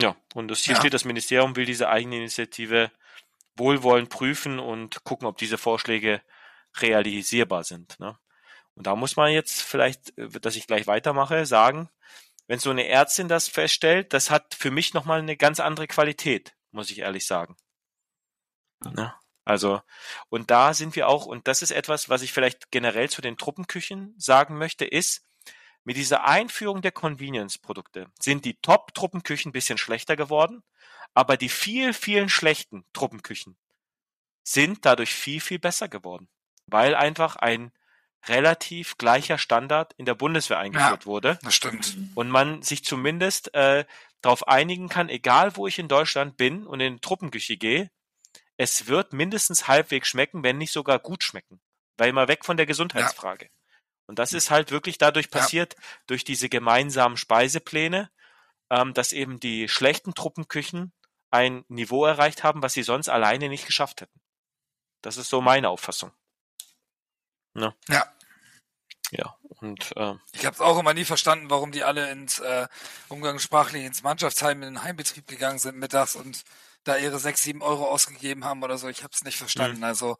Ja, 0.00 0.16
und 0.34 0.48
das, 0.48 0.60
hier 0.60 0.74
Ja. 0.74 0.80
steht, 0.80 0.94
das 0.94 1.04
Ministerium 1.04 1.56
will 1.56 1.64
diese 1.66 1.88
Eigeninitiative 1.88 2.90
wohlwollend 3.56 4.10
prüfen 4.10 4.58
und 4.60 5.02
gucken, 5.04 5.26
ob 5.26 5.36
diese 5.38 5.58
Vorschläge 5.58 6.22
realisierbar 6.76 7.64
sind. 7.64 7.98
Ne? 7.98 8.16
Und 8.74 8.86
da 8.86 8.94
muss 8.94 9.16
man 9.16 9.32
jetzt 9.32 9.62
vielleicht, 9.62 10.16
äh, 10.18 10.28
dass 10.40 10.56
ich 10.56 10.66
gleich 10.68 10.86
weitermache, 10.86 11.46
sagen, 11.46 11.90
wenn 12.46 12.60
so 12.60 12.70
eine 12.70 12.86
Ärztin 12.86 13.28
das 13.28 13.48
feststellt, 13.48 14.12
das 14.12 14.30
hat 14.30 14.54
für 14.54 14.70
mich 14.70 14.94
nochmal 14.94 15.18
eine 15.20 15.36
ganz 15.36 15.60
andere 15.60 15.88
Qualität, 15.88 16.54
muss 16.70 16.90
ich 16.90 17.00
ehrlich 17.00 17.26
sagen. 17.26 17.56
Ne? 18.84 19.12
Also, 19.48 19.80
und 20.28 20.50
da 20.50 20.74
sind 20.74 20.94
wir 20.94 21.08
auch, 21.08 21.24
und 21.24 21.48
das 21.48 21.62
ist 21.62 21.70
etwas, 21.70 22.10
was 22.10 22.20
ich 22.20 22.34
vielleicht 22.34 22.70
generell 22.70 23.08
zu 23.08 23.22
den 23.22 23.38
Truppenküchen 23.38 24.14
sagen 24.18 24.58
möchte, 24.58 24.84
ist, 24.84 25.24
mit 25.84 25.96
dieser 25.96 26.26
Einführung 26.26 26.82
der 26.82 26.92
Convenience-Produkte 26.92 28.08
sind 28.20 28.44
die 28.44 28.58
Top-Truppenküchen 28.60 29.48
ein 29.48 29.52
bisschen 29.54 29.78
schlechter 29.78 30.16
geworden, 30.16 30.62
aber 31.14 31.38
die 31.38 31.48
viel, 31.48 31.94
vielen 31.94 32.28
schlechten 32.28 32.84
Truppenküchen 32.92 33.56
sind 34.42 34.84
dadurch 34.84 35.14
viel, 35.14 35.40
viel 35.40 35.58
besser 35.58 35.88
geworden, 35.88 36.28
weil 36.66 36.94
einfach 36.94 37.36
ein 37.36 37.72
relativ 38.26 38.98
gleicher 38.98 39.38
Standard 39.38 39.94
in 39.96 40.04
der 40.04 40.14
Bundeswehr 40.14 40.58
eingeführt 40.58 41.06
wurde 41.06 41.38
Das 41.42 41.54
stimmt. 41.54 41.96
und 42.16 42.28
man 42.28 42.60
sich 42.60 42.84
zumindest 42.84 43.54
äh, 43.54 43.86
darauf 44.20 44.46
einigen 44.46 44.90
kann, 44.90 45.08
egal 45.08 45.56
wo 45.56 45.66
ich 45.66 45.78
in 45.78 45.88
Deutschland 45.88 46.36
bin 46.36 46.66
und 46.66 46.80
in 46.80 47.00
Truppenküche 47.00 47.56
gehe, 47.56 47.90
es 48.58 48.86
wird 48.88 49.14
mindestens 49.14 49.68
halbwegs 49.68 50.08
schmecken, 50.08 50.42
wenn 50.42 50.58
nicht 50.58 50.72
sogar 50.72 50.98
gut 50.98 51.22
schmecken. 51.22 51.60
Weil 51.96 52.12
mal 52.12 52.28
weg 52.28 52.44
von 52.44 52.56
der 52.58 52.66
Gesundheitsfrage. 52.66 53.48
Und 54.06 54.18
das 54.18 54.32
ist 54.32 54.50
halt 54.50 54.70
wirklich 54.70 54.98
dadurch 54.98 55.26
Ja. 55.26 55.40
passiert, 55.40 55.76
durch 56.06 56.24
diese 56.24 56.48
gemeinsamen 56.48 57.16
Speisepläne, 57.16 58.10
ähm, 58.70 58.94
dass 58.94 59.12
eben 59.12 59.40
die 59.40 59.68
schlechten 59.68 60.14
Truppenküchen 60.14 60.92
ein 61.30 61.64
Niveau 61.68 62.04
erreicht 62.04 62.42
haben, 62.42 62.62
was 62.62 62.72
sie 62.72 62.82
sonst 62.82 63.08
alleine 63.08 63.48
nicht 63.48 63.66
geschafft 63.66 64.00
hätten. 64.00 64.20
Das 65.02 65.16
ist 65.16 65.28
so 65.28 65.40
meine 65.40 65.68
Auffassung. 65.68 66.12
Ne? 67.54 67.74
Ja. 67.88 68.12
Ja, 69.10 69.36
und 69.60 69.96
äh, 69.96 70.14
Ich 70.32 70.44
habe 70.44 70.62
auch 70.64 70.78
immer 70.78 70.92
nie 70.94 71.04
verstanden, 71.04 71.48
warum 71.48 71.72
die 71.72 71.82
alle 71.82 72.10
ins 72.10 72.40
äh, 72.40 72.68
umgangssprachlich 73.08 73.84
ins 73.84 74.02
Mannschaftsheim 74.02 74.62
in 74.62 74.74
den 74.74 74.82
Heimbetrieb 74.82 75.26
gegangen 75.26 75.58
sind 75.58 75.76
mittags 75.78 76.14
und 76.14 76.44
da 76.88 76.96
ihre 76.96 77.18
sechs, 77.18 77.42
sieben 77.42 77.62
Euro 77.62 77.86
ausgegeben 77.86 78.44
haben 78.44 78.62
oder 78.62 78.78
so. 78.78 78.88
Ich 78.88 79.02
habe 79.02 79.12
es 79.14 79.24
nicht 79.24 79.36
verstanden. 79.38 79.84
Also 79.84 80.16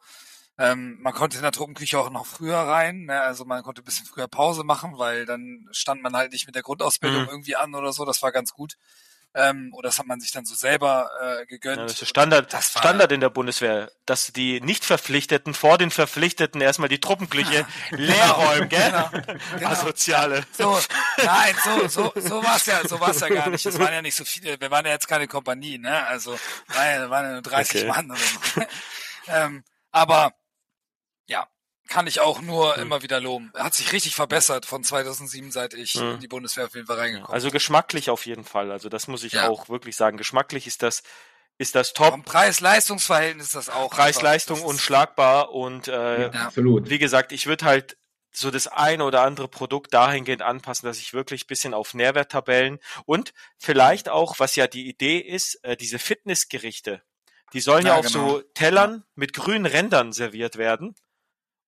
ähm, 0.57 0.97
man 1.01 1.13
konnte 1.13 1.37
in 1.37 1.43
der 1.43 1.51
Truppenküche 1.51 1.97
auch 1.99 2.09
noch 2.09 2.25
früher 2.25 2.57
rein. 2.57 3.05
Ne? 3.05 3.21
Also 3.21 3.45
man 3.45 3.63
konnte 3.63 3.81
ein 3.81 3.85
bisschen 3.85 4.05
früher 4.05 4.27
Pause 4.27 4.63
machen, 4.63 4.97
weil 4.97 5.25
dann 5.25 5.67
stand 5.71 6.01
man 6.01 6.15
halt 6.15 6.31
nicht 6.33 6.45
mit 6.45 6.55
der 6.55 6.63
Grundausbildung 6.63 7.23
Mhm. 7.23 7.29
irgendwie 7.29 7.55
an 7.55 7.75
oder 7.75 7.93
so. 7.93 8.05
Das 8.05 8.21
war 8.21 8.31
ganz 8.31 8.53
gut. 8.53 8.75
Ähm, 9.35 9.71
oder 9.75 9.89
das 9.89 9.99
hat 9.99 10.07
man 10.07 10.19
sich 10.19 10.31
dann 10.31 10.43
so 10.45 10.55
selber 10.55 11.09
äh, 11.21 11.45
gegönnt. 11.45 11.77
Ja, 11.77 11.83
das 11.85 12.01
ist 12.01 12.09
Standard, 12.09 12.51
Das 12.51 12.73
war- 12.73 12.81
Standard 12.81 13.11
in 13.11 13.21
der 13.21 13.29
Bundeswehr, 13.29 13.91
dass 14.07 14.33
die 14.33 14.59
Nicht-Verpflichteten 14.59 15.53
vor 15.53 15.77
den 15.77 15.91
Verpflichteten 15.91 16.61
erstmal 16.61 16.89
die 16.89 16.99
Truppenküche 16.99 17.65
leer 17.91 18.29
räumen, 18.31 18.69
gell? 18.69 18.91
Genau. 19.59 19.69
Asoziale. 19.69 20.43
So, 20.57 20.79
nein, 21.23 21.55
so, 21.63 21.87
so, 21.87 22.11
so 22.19 22.43
war's 22.43 22.65
ja, 22.65 22.79
so 22.87 22.99
war's 22.99 23.19
ja 23.19 23.29
gar 23.29 23.49
nicht. 23.49 23.63
Es 23.65 23.77
waren 23.77 23.93
ja 23.93 24.01
nicht 24.01 24.15
so 24.15 24.25
viele, 24.25 24.59
wir 24.59 24.71
waren 24.71 24.85
ja 24.85 24.93
jetzt 24.93 25.07
keine 25.07 25.27
Kompanie, 25.27 25.77
ne? 25.77 26.07
Also, 26.07 26.37
war 26.69 26.85
ja, 26.91 27.09
waren 27.09 27.25
ja 27.25 27.31
nur 27.33 27.41
30 27.43 27.81
Okay. 27.81 27.87
Mann 27.87 28.09
oder 28.09 28.19
so. 28.19 28.61
ähm, 29.27 29.63
aber, 29.91 30.33
kann 31.89 32.07
ich 32.07 32.21
auch 32.21 32.41
nur 32.41 32.75
Hm. 32.75 32.83
immer 32.83 33.01
wieder 33.01 33.19
loben. 33.19 33.51
Er 33.55 33.65
hat 33.65 33.73
sich 33.73 33.91
richtig 33.91 34.15
verbessert 34.15 34.65
von 34.65 34.83
2007, 34.83 35.51
seit 35.51 35.73
ich 35.73 35.93
Hm. 35.95 36.11
in 36.15 36.19
die 36.19 36.27
Bundeswehr 36.27 36.65
auf 36.65 36.75
jeden 36.75 36.87
Fall 36.87 36.97
reingekommen 36.97 37.33
Also 37.33 37.51
geschmacklich 37.51 38.09
auf 38.09 38.25
jeden 38.25 38.45
Fall. 38.45 38.71
Also 38.71 38.87
das 38.89 39.07
muss 39.07 39.23
ich 39.23 39.33
Ja. 39.33 39.49
auch 39.49 39.67
wirklich 39.69 39.95
sagen. 39.95 40.17
Geschmacklich 40.17 40.67
ist 40.67 40.83
das, 40.83 41.03
ist 41.57 41.75
das 41.75 41.93
top. 41.93 42.11
Vom 42.11 42.23
Preis-Leistungs-Verhältnis 42.23 43.47
ist 43.47 43.55
das 43.55 43.69
auch. 43.69 43.91
Preis-Leistung 43.91 44.61
unschlagbar 44.61 45.51
und 45.51 45.87
äh, 45.87 46.21
Ja. 46.23 46.29
Absolut. 46.47 46.89
wie 46.89 46.99
gesagt, 46.99 47.31
ich 47.31 47.47
würde 47.47 47.65
halt 47.65 47.97
so 48.31 48.51
das 48.51 48.67
eine 48.67 49.03
oder 49.03 49.23
andere 49.23 49.47
Produkt 49.47 49.93
dahingehend 49.93 50.43
anpassen, 50.43 50.85
dass 50.87 50.99
ich 50.99 51.13
wirklich 51.13 51.47
bisschen 51.47 51.73
auf 51.73 51.95
Nährwerttabellen 51.95 52.77
und 53.05 53.33
vielleicht 53.57 54.07
auch, 54.07 54.39
was 54.39 54.55
ja 54.55 54.67
die 54.67 54.87
Idee 54.87 55.17
ist, 55.17 55.55
äh, 55.63 55.75
diese 55.75 55.97
Fitnessgerichte, 55.97 57.01
die 57.53 57.59
sollen 57.59 57.87
ja, 57.87 57.93
Ja, 57.93 57.99
auf 57.99 58.05
genau. 58.07 58.29
so 58.37 58.41
Tellern 58.53 59.03
mit 59.15 59.33
grünen 59.33 59.65
Rändern 59.65 60.13
serviert 60.13 60.57
werden 60.57 60.93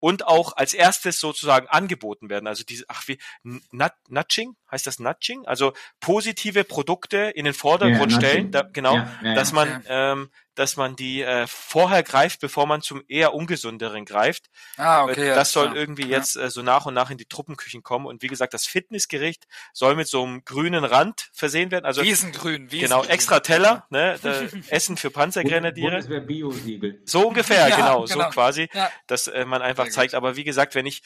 und 0.01 0.27
auch 0.27 0.57
als 0.57 0.73
erstes 0.73 1.19
sozusagen 1.19 1.67
angeboten 1.67 2.29
werden. 2.29 2.47
Also 2.47 2.65
diese, 2.65 2.83
ach 2.89 3.07
wie, 3.07 3.19
Nut, 3.43 3.93
Nudging, 4.09 4.55
heißt 4.69 4.85
das 4.85 4.99
Nudging? 4.99 5.45
Also 5.45 5.73
positive 6.01 6.65
Produkte 6.65 7.17
in 7.17 7.45
den 7.45 7.53
Vordergrund 7.53 8.11
Ja, 8.11 8.17
stellen, 8.17 8.51
da, 8.51 8.63
genau, 8.63 8.95
Ja, 8.95 9.09
ja, 9.23 9.33
dass 9.35 9.53
man, 9.53 9.85
ähm, 9.87 10.31
dass 10.55 10.75
man 10.75 10.95
die 10.95 11.21
äh, 11.21 11.47
vorher 11.47 12.03
greift, 12.03 12.41
bevor 12.41 12.67
man 12.67 12.81
zum 12.81 13.01
eher 13.07 13.33
ungesünderen 13.33 14.03
greift. 14.05 14.49
Ah, 14.77 15.05
Äh, 15.07 15.11
okay. 15.11 15.27
ja, 15.27 15.35
das 15.35 15.51
soll 15.53 15.67
klar. 15.67 15.77
irgendwie 15.77 16.03
Ja. 16.07 16.17
jetzt 16.17 16.35
äh, 16.35 16.49
so 16.49 16.61
nach 16.61 16.85
und 16.85 16.93
nach 16.93 17.09
in 17.09 17.17
die 17.17 17.25
Truppenküchen 17.25 17.83
kommen. 17.83 18.05
Und 18.05 18.21
wie 18.21 18.27
gesagt, 18.27 18.53
das 18.53 18.65
Fitnessgericht 18.65 19.45
soll 19.73 19.95
mit 19.95 20.07
so 20.09 20.23
einem 20.23 20.43
grünen 20.43 20.83
Rand 20.83 21.29
versehen 21.33 21.71
werden. 21.71 21.85
Also 21.85 22.01
Wiesengrün, 22.03 22.71
Wiesengrün. 22.71 22.79
genau, 22.81 23.03
extra 23.05 23.39
Teller, 23.39 23.85
ne, 23.89 24.19
da, 24.23 24.41
Essen 24.67 24.97
für 24.97 25.09
Panzergrenadiere. 25.09 25.91
Bundeswehr 25.91 26.19
Bio-Siegel. 26.21 27.01
So 27.05 27.27
ungefähr, 27.29 27.67
Ja, 27.69 27.75
genau, 27.77 28.05
so 28.05 28.15
genau. 28.15 28.29
quasi, 28.31 28.67
Ja. 28.73 28.91
dass 29.07 29.27
äh, 29.27 29.45
man 29.45 29.61
einfach 29.61 29.83
Sehr 29.85 29.91
gut. 29.91 29.95
zeigt. 29.95 30.13
Aber 30.15 30.35
wie 30.35 30.43
gesagt, 30.43 30.75
wenn 30.75 30.85
ich 30.85 31.01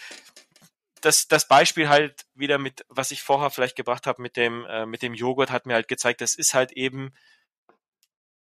das, 1.02 1.28
das 1.28 1.48
Beispiel 1.48 1.88
halt 1.88 2.26
wieder 2.34 2.58
mit, 2.58 2.84
was 2.90 3.12
ich 3.12 3.22
vorher 3.22 3.52
vielleicht 3.52 3.76
gebracht 3.76 4.08
habe 4.08 4.22
mit 4.24 4.38
dem, 4.38 4.66
äh, 4.66 4.88
mit 4.88 5.04
dem 5.04 5.14
Joghurt, 5.14 5.52
hat 5.52 5.68
mir 5.68 5.76
halt 5.76 5.88
gezeigt, 5.88 6.20
das 6.22 6.34
ist 6.36 6.56
halt 6.56 6.72
eben, 6.72 7.14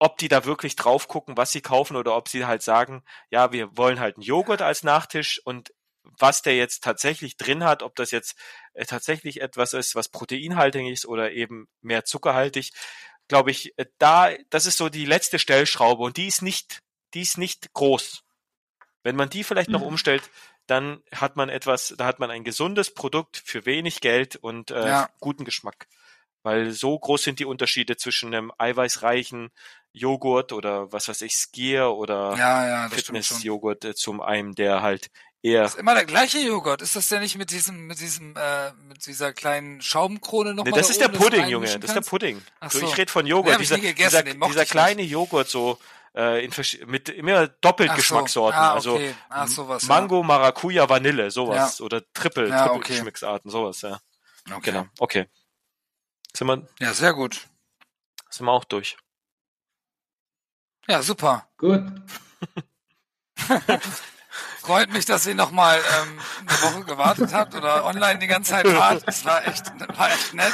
ob 0.01 0.19
die 0.19 0.29
da 0.29 0.45
wirklich 0.45 0.75
drauf 0.77 1.07
gucken, 1.09 1.37
was 1.37 1.53
sie 1.53 1.61
kaufen 1.61 1.97
oder 1.97 2.17
ob 2.17 2.29
sie 2.29 2.47
halt 2.47 2.63
sagen, 2.63 3.05
ja, 3.31 3.53
wir 3.53 3.77
wollen 3.77 4.01
halt 4.01 4.17
einen 4.17 4.25
Joghurt 4.25 4.63
als 4.63 4.83
Nachtisch 4.83 5.41
und 5.45 5.73
was 6.03 6.43
der 6.43 6.57
jetzt 6.57 6.83
tatsächlich 6.83 7.37
drin 7.37 7.63
hat, 7.65 7.83
ob 7.83 7.95
das 7.97 8.11
jetzt 8.11 8.37
äh, 8.75 8.87
tatsächlich 8.87 9.43
etwas 9.43 9.75
ist, 9.75 9.95
was 9.95 10.09
proteinhaltig 10.09 10.89
ist 10.89 11.07
oder 11.07 11.33
eben 11.33 11.69
mehr 11.83 12.05
zuckerhaltig, 12.05 12.73
glaube 13.29 13.51
ich, 13.53 13.79
äh, 13.79 13.87
da, 13.99 14.31
das 14.49 14.67
ist 14.67 14.79
so 14.79 14.89
die 14.89 15.05
letzte 15.05 15.39
Stellschraube 15.39 16.03
und 16.03 16.17
die 16.17 16.27
ist 16.27 16.43
nicht, 16.43 16.81
die 17.15 17.23
ist 17.23 17.39
nicht 17.39 17.73
groß. 17.75 18.25
Wenn 19.03 19.17
man 19.17 19.31
die 19.31 19.45
vielleicht 19.45 19.71
noch 19.71 19.81
Mhm. 19.81 19.87
umstellt, 19.89 20.31
dann 20.67 21.03
hat 21.15 21.37
man 21.37 21.49
etwas, 21.49 21.95
da 21.99 22.07
hat 22.07 22.21
man 22.21 22.31
ein 22.31 22.45
gesundes 22.45 22.93
Produkt 22.95 23.43
für 23.45 23.67
wenig 23.67 24.01
Geld 24.01 24.37
und 24.37 24.71
äh, 24.71 24.89
Ja. 24.89 25.11
guten 25.21 25.45
Geschmack. 25.45 25.89
Weil 26.43 26.71
so 26.71 26.99
groß 26.99 27.23
sind 27.23 27.39
die 27.39 27.45
Unterschiede 27.45 27.97
zwischen 27.97 28.35
einem 28.35 28.53
eiweißreichen 28.57 29.51
Joghurt 29.93 30.53
oder 30.53 30.93
was 30.93 31.09
weiß 31.09 31.23
ich, 31.23 31.35
Skier 31.35 31.91
oder 31.93 32.37
Ja, 32.37 32.67
ja, 32.67 32.89
das. 32.89 32.95
Fitness-Joghurt 32.95 33.85
äh, 33.85 33.95
zum 33.95 34.21
einem, 34.21 34.55
der 34.55 34.83
halt 34.83 35.11
eher 35.43 35.65
ist 35.65 35.79
immer 35.79 35.95
der 35.95 36.05
gleiche 36.05 36.39
Joghurt. 36.39 36.83
Ist 36.83 36.97
das 36.97 37.09
denn 37.09 37.21
nicht 37.21 37.37
mit 37.39 37.51
diesem, 37.51 37.87
mit 37.87 37.99
diesem, 38.01 38.37
äh, 38.37 38.73
mit 38.89 39.07
dieser 39.07 39.33
kleinen 39.33 39.81
Schaumkrone 39.81 40.55
noch 40.55 40.65
Nee, 40.65 40.71
mal 40.71 40.77
das 40.77 40.89
da 40.89 40.91
ist 40.93 41.01
der 41.01 41.09
oben, 41.09 41.19
du 41.19 41.25
Pudding, 41.25 41.49
Junge. 41.49 41.67
Das 41.67 41.75
ist 41.91 41.95
der? 41.95 42.01
Pudding. 42.03 42.43
Ach 42.61 42.71
so. 42.71 42.87
ich 42.87 42.97
rede 42.99 43.11
von 43.11 43.25
Nee, 43.25 43.31
Joghurt. 43.31 43.53
ich 43.55 43.59
dieser 43.59 43.79
gegessen, 43.79 44.25
dieser, 44.25 44.35
dieser 44.35 44.49
ich 44.51 44.57
nicht. 44.57 44.71
kleine 44.71 45.03
Joghurt 45.03 45.49
so 45.49 45.79
äh, 46.15 46.45
in 46.45 46.53
mit 46.87 47.09
immer 47.09 47.49
doppelt 47.49 47.89
Ach 47.91 47.95
so. 47.95 48.01
Geschmackssorten. 48.01 48.61
Ah, 48.61 48.75
Also 48.75 48.95
okay. 48.95 49.15
Ach, 49.29 49.49
sowas, 49.49 49.83
ja. 49.83 49.89
Mango, 49.89 50.23
Maracuja, 50.23 50.89
Vanille, 50.89 51.31
sowas. 51.31 51.81
Oder 51.81 52.03
Triple, 52.13 52.49
Ja, 52.49 52.65
Triple 52.67 52.79
okay. 52.79 52.95
Geschmacksarten, 52.95 53.51
sowas, 53.51 53.81
ja. 53.83 53.99
Okay. 54.51 54.73
Genau. 54.73 54.87
Okay. 54.99 55.27
Sind 56.37 56.47
wir, 56.49 56.69
Ja, 56.81 56.93
sehr 56.93 57.15
gut. 57.15 57.49
sind 58.29 58.47
wir 58.47 58.53
auch 58.53 58.65
durch. 58.65 58.97
Ja, 60.91 61.03
super. 61.03 61.49
Gut. 61.57 61.85
Freut 64.61 64.91
mich, 64.93 65.05
dass 65.05 65.25
ihr 65.25 65.37
noch 65.37 65.53
mal 65.53 65.79
ähm, 65.79 66.21
eine 66.41 66.63
Woche 66.63 66.85
gewartet 66.85 67.33
habt 67.33 67.55
oder 67.55 67.85
online 67.85 68.19
die 68.19 68.27
ganze 68.27 68.51
Zeit 68.51 68.67
wart. 68.67 69.07
Das 69.07 69.25
war 69.25 69.47
echt, 69.47 69.67
war 69.97 70.11
echt 70.11 70.35
nett. 70.35 70.53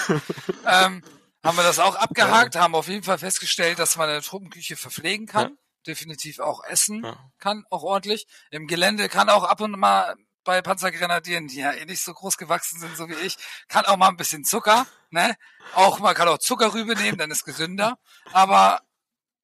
Ähm, 0.66 1.02
haben 1.42 1.56
wir 1.56 1.64
das 1.64 1.78
auch 1.78 1.94
abgehakt, 1.94 2.54
haben 2.54 2.74
auf 2.74 2.88
jeden 2.88 3.02
Fall 3.02 3.16
festgestellt, 3.16 3.78
dass 3.78 3.96
man 3.96 4.10
eine 4.10 4.20
Truppenküche 4.20 4.76
verpflegen 4.76 5.26
kann. 5.26 5.52
Ja. 5.52 5.56
Definitiv 5.86 6.38
auch 6.40 6.62
essen 6.64 7.02
Ja. 7.02 7.16
kann, 7.38 7.64
auch 7.70 7.82
ordentlich. 7.82 8.26
Im 8.50 8.66
Gelände 8.66 9.08
kann 9.08 9.30
auch 9.30 9.44
ab 9.44 9.62
und 9.62 9.78
mal 9.78 10.16
bei 10.44 10.60
Panzergrenadieren, 10.60 11.48
die 11.48 11.60
ja 11.60 11.72
eh 11.72 11.86
nicht 11.86 12.02
so 12.02 12.12
groß 12.12 12.36
gewachsen 12.36 12.78
sind, 12.78 12.94
so 12.96 13.08
wie 13.08 13.14
ich, 13.14 13.36
kann 13.68 13.86
auch 13.86 13.96
mal 13.96 14.08
ein 14.08 14.16
bisschen 14.18 14.44
Zucker, 14.44 14.86
ne? 15.10 15.34
Auch, 15.74 15.98
man 15.98 16.14
kann 16.14 16.28
auch 16.28 16.38
Zuckerrübe 16.38 16.94
nehmen, 16.94 17.16
dann 17.18 17.30
ist 17.30 17.44
gesünder. 17.44 17.98
Aber 18.32 18.80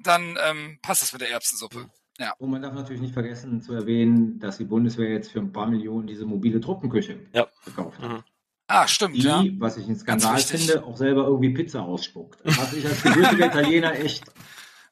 dann 0.02 0.38
ähm, 0.44 0.78
passt 0.82 1.02
es 1.02 1.12
mit 1.12 1.22
der 1.22 1.30
Erbsensuppe. 1.30 1.88
Und 2.38 2.50
man 2.50 2.62
darf 2.62 2.72
natürlich 2.74 3.02
nicht 3.02 3.14
vergessen 3.14 3.62
zu 3.62 3.72
erwähnen, 3.74 4.38
dass 4.38 4.58
die 4.58 4.64
Bundeswehr 4.64 5.10
jetzt 5.10 5.32
für 5.32 5.40
ein 5.40 5.52
paar 5.52 5.66
Millionen 5.66 6.06
diese 6.06 6.24
mobile 6.24 6.60
Truppenküche 6.60 7.18
Ja. 7.32 7.48
gekauft 7.64 7.98
hat. 7.98 8.08
Mhm. 8.10 8.22
Ah, 8.68 8.86
stimmt, 8.86 9.16
Die, 9.16 9.22
ja. 9.22 9.42
was 9.58 9.76
ich 9.76 9.86
einen 9.86 9.96
Skandal 9.98 10.38
finde, 10.38 10.84
auch 10.84 10.96
selber 10.96 11.24
irgendwie 11.24 11.50
Pizza 11.50 11.82
ausspuckt. 11.82 12.38
Was 12.44 12.72
ich 12.74 12.86
als 12.86 13.02
gebürtiger 13.02 13.46
Italiener 13.46 13.92
echt 13.98 14.24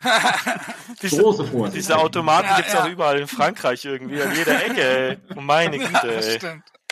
Diese, 1.03 1.23
große 1.23 1.45
Vorsicht. 1.45 1.77
diese 1.77 1.99
Automaten 1.99 2.49
Ja, 2.49 2.57
gibt's 2.57 2.73
ja. 2.73 2.83
auch 2.85 2.89
überall 2.89 3.21
in 3.21 3.27
Frankreich 3.29 3.85
irgendwie, 3.85 4.21
an 4.23 4.35
jeder 4.35 4.65
Ecke. 4.65 4.83
Ey. 4.83 5.19
Oh 5.37 5.41
meine 5.41 5.79
Güte, 5.79 5.93
Ja, 6.15 6.23
stimmt. 6.23 6.43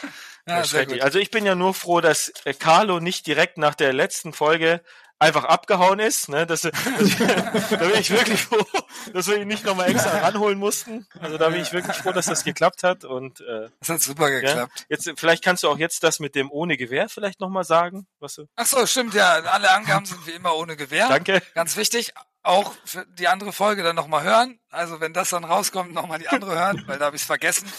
Ja, 0.03 0.09
Ja, 0.47 0.55
sehr 0.57 0.65
schrecklich. 0.65 0.99
gut. 0.99 1.05
Also 1.05 1.19
ich 1.19 1.31
bin 1.31 1.45
ja 1.47 1.55
nur 1.55 1.75
froh, 1.75 2.01
dass 2.01 2.33
Carlo 2.59 3.01
nicht 3.01 3.27
direkt 3.27 3.59
nach 3.59 3.75
der 3.75 3.93
letzten 3.93 4.33
Folge 4.33 4.83
einfach 5.19 5.45
abgehauen 5.45 5.99
ist. 5.99 6.29
Ne? 6.29 6.47
Das, 6.47 6.63
das, 6.63 6.73
da 7.71 7.77
bin 7.77 7.99
ich 7.99 8.11
wirklich 8.11 8.43
froh, 8.43 8.65
dass 9.13 9.27
wir 9.27 9.39
ihn 9.39 9.49
nicht 9.49 9.65
nochmal 9.65 9.91
extra 9.91 10.19
ranholen 10.19 10.59
mussten. 10.59 11.07
Also 11.21 11.39
da 11.39 11.49
bin 11.49 11.61
ich 11.61 11.73
wirklich 11.73 11.97
froh, 11.97 12.13
dass 12.13 12.27
das 12.27 12.45
geklappt 12.45 12.83
hat. 12.83 13.05
Und 13.05 13.41
äh, 13.41 13.69
Das 13.81 13.89
hat 13.89 14.01
super 14.03 14.29
ja, 14.31 14.41
geklappt. 14.41 14.87
jetzt 14.89 15.11
vielleicht 15.17 15.43
kannst 15.43 15.63
du 15.65 15.69
auch 15.69 15.79
jetzt 15.79 16.03
das 16.05 16.21
mit 16.21 16.35
dem 16.35 16.51
ohne 16.51 16.77
Gewehr 16.77 17.09
vielleicht 17.09 17.41
nochmal 17.41 17.65
sagen. 17.65 18.07
Was 18.21 18.35
du, 18.35 18.47
Ach 18.57 18.67
so, 18.67 18.87
stimmt, 18.87 19.15
ja. 19.15 19.33
Alle 19.35 19.71
Angaben 19.71 20.07
sind 20.07 20.27
wie 20.27 20.33
immer 20.33 20.55
ohne 20.57 20.77
Gewehr. 20.77 21.09
danke. 21.09 21.43
Ganz 21.55 21.77
wichtig, 21.77 22.13
auch 22.43 22.73
für 22.85 23.05
die 23.07 23.29
andere 23.29 23.53
Folge 23.53 23.83
dann 23.83 23.97
nochmal 23.97 24.23
hören. 24.23 24.61
Also 24.71 25.01
wenn 25.01 25.13
das 25.13 25.31
dann 25.31 25.45
rauskommt, 25.45 25.93
nochmal 25.93 26.19
die 26.19 26.29
andere 26.29 26.57
hören, 26.59 26.85
weil 26.87 26.99
da 26.99 27.07
habe 27.07 27.17
ich 27.17 27.23
es 27.23 27.27
vergessen. 27.27 27.71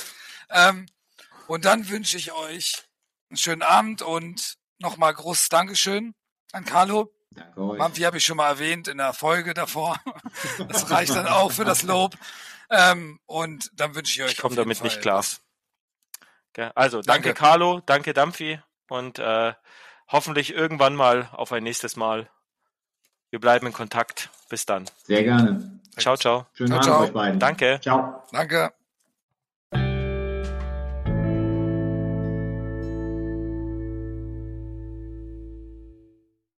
Ähm, 0.50 0.88
und 1.48 1.66
dann 1.66 1.88
wünsche 1.90 2.18
ich 2.18 2.32
euch 2.34 2.84
einen 3.30 3.38
schönen 3.38 3.62
Abend 3.62 4.02
und 4.02 4.56
nochmal 4.80 5.14
großes 5.14 5.50
Dankeschön 5.50 6.14
an 6.52 6.66
Carlo. 6.66 7.12
Danke 7.32 7.62
euch. 7.62 7.78
Mampfi 7.78 8.02
habe 8.02 8.18
ich 8.18 8.26
schon 8.26 8.38
mal 8.38 8.48
erwähnt 8.50 8.88
in 8.88 8.98
der 8.98 9.14
Folge 9.14 9.54
davor. 9.54 10.00
Das 10.68 10.90
reicht 10.90 11.16
dann 11.16 11.28
auch 11.28 11.52
für 11.52 11.66
das 11.66 11.84
Lob. 11.84 12.16
Ähm, 12.70 13.20
und 13.26 13.72
dann 13.74 13.96
wünsche 13.96 14.14
ich 14.14 14.24
euch. 14.24 14.32
Ich 14.34 14.38
komme 14.38 14.56
damit 14.56 14.84
nicht 14.84 14.94
Fall 14.94 15.02
klar. 15.02 15.18
was. 15.20 15.42
Gell, 16.54 16.72
Also 16.76 17.02
danke, 17.02 17.30
Danke. 17.30 17.34
Carlo, 17.40 17.82
danke 17.86 18.14
Dampfi 18.14 18.60
und 18.90 19.20
äh, 19.20 19.54
hoffentlich 20.08 20.54
irgendwann 20.54 20.96
mal 20.96 21.30
auf 21.32 21.52
ein 21.52 21.64
nächstes 21.64 21.96
Mal. 21.96 22.30
Wir 23.30 23.40
bleiben 23.40 23.68
in 23.68 23.74
Kontakt. 23.74 24.30
Bis 24.50 24.66
dann. 24.66 24.86
Sehr 25.04 25.24
gerne. 25.24 25.80
Ciao, 25.98 26.18
ciao. 26.18 26.48
Schönen 26.54 26.70
Ciao, 26.70 26.78
Abend 26.80 26.86
ciao. 26.86 27.04
euch 27.04 27.14
beiden. 27.14 27.40
Danke. 27.40 27.80
Ciao. 27.82 28.24
Danke. 28.32 28.74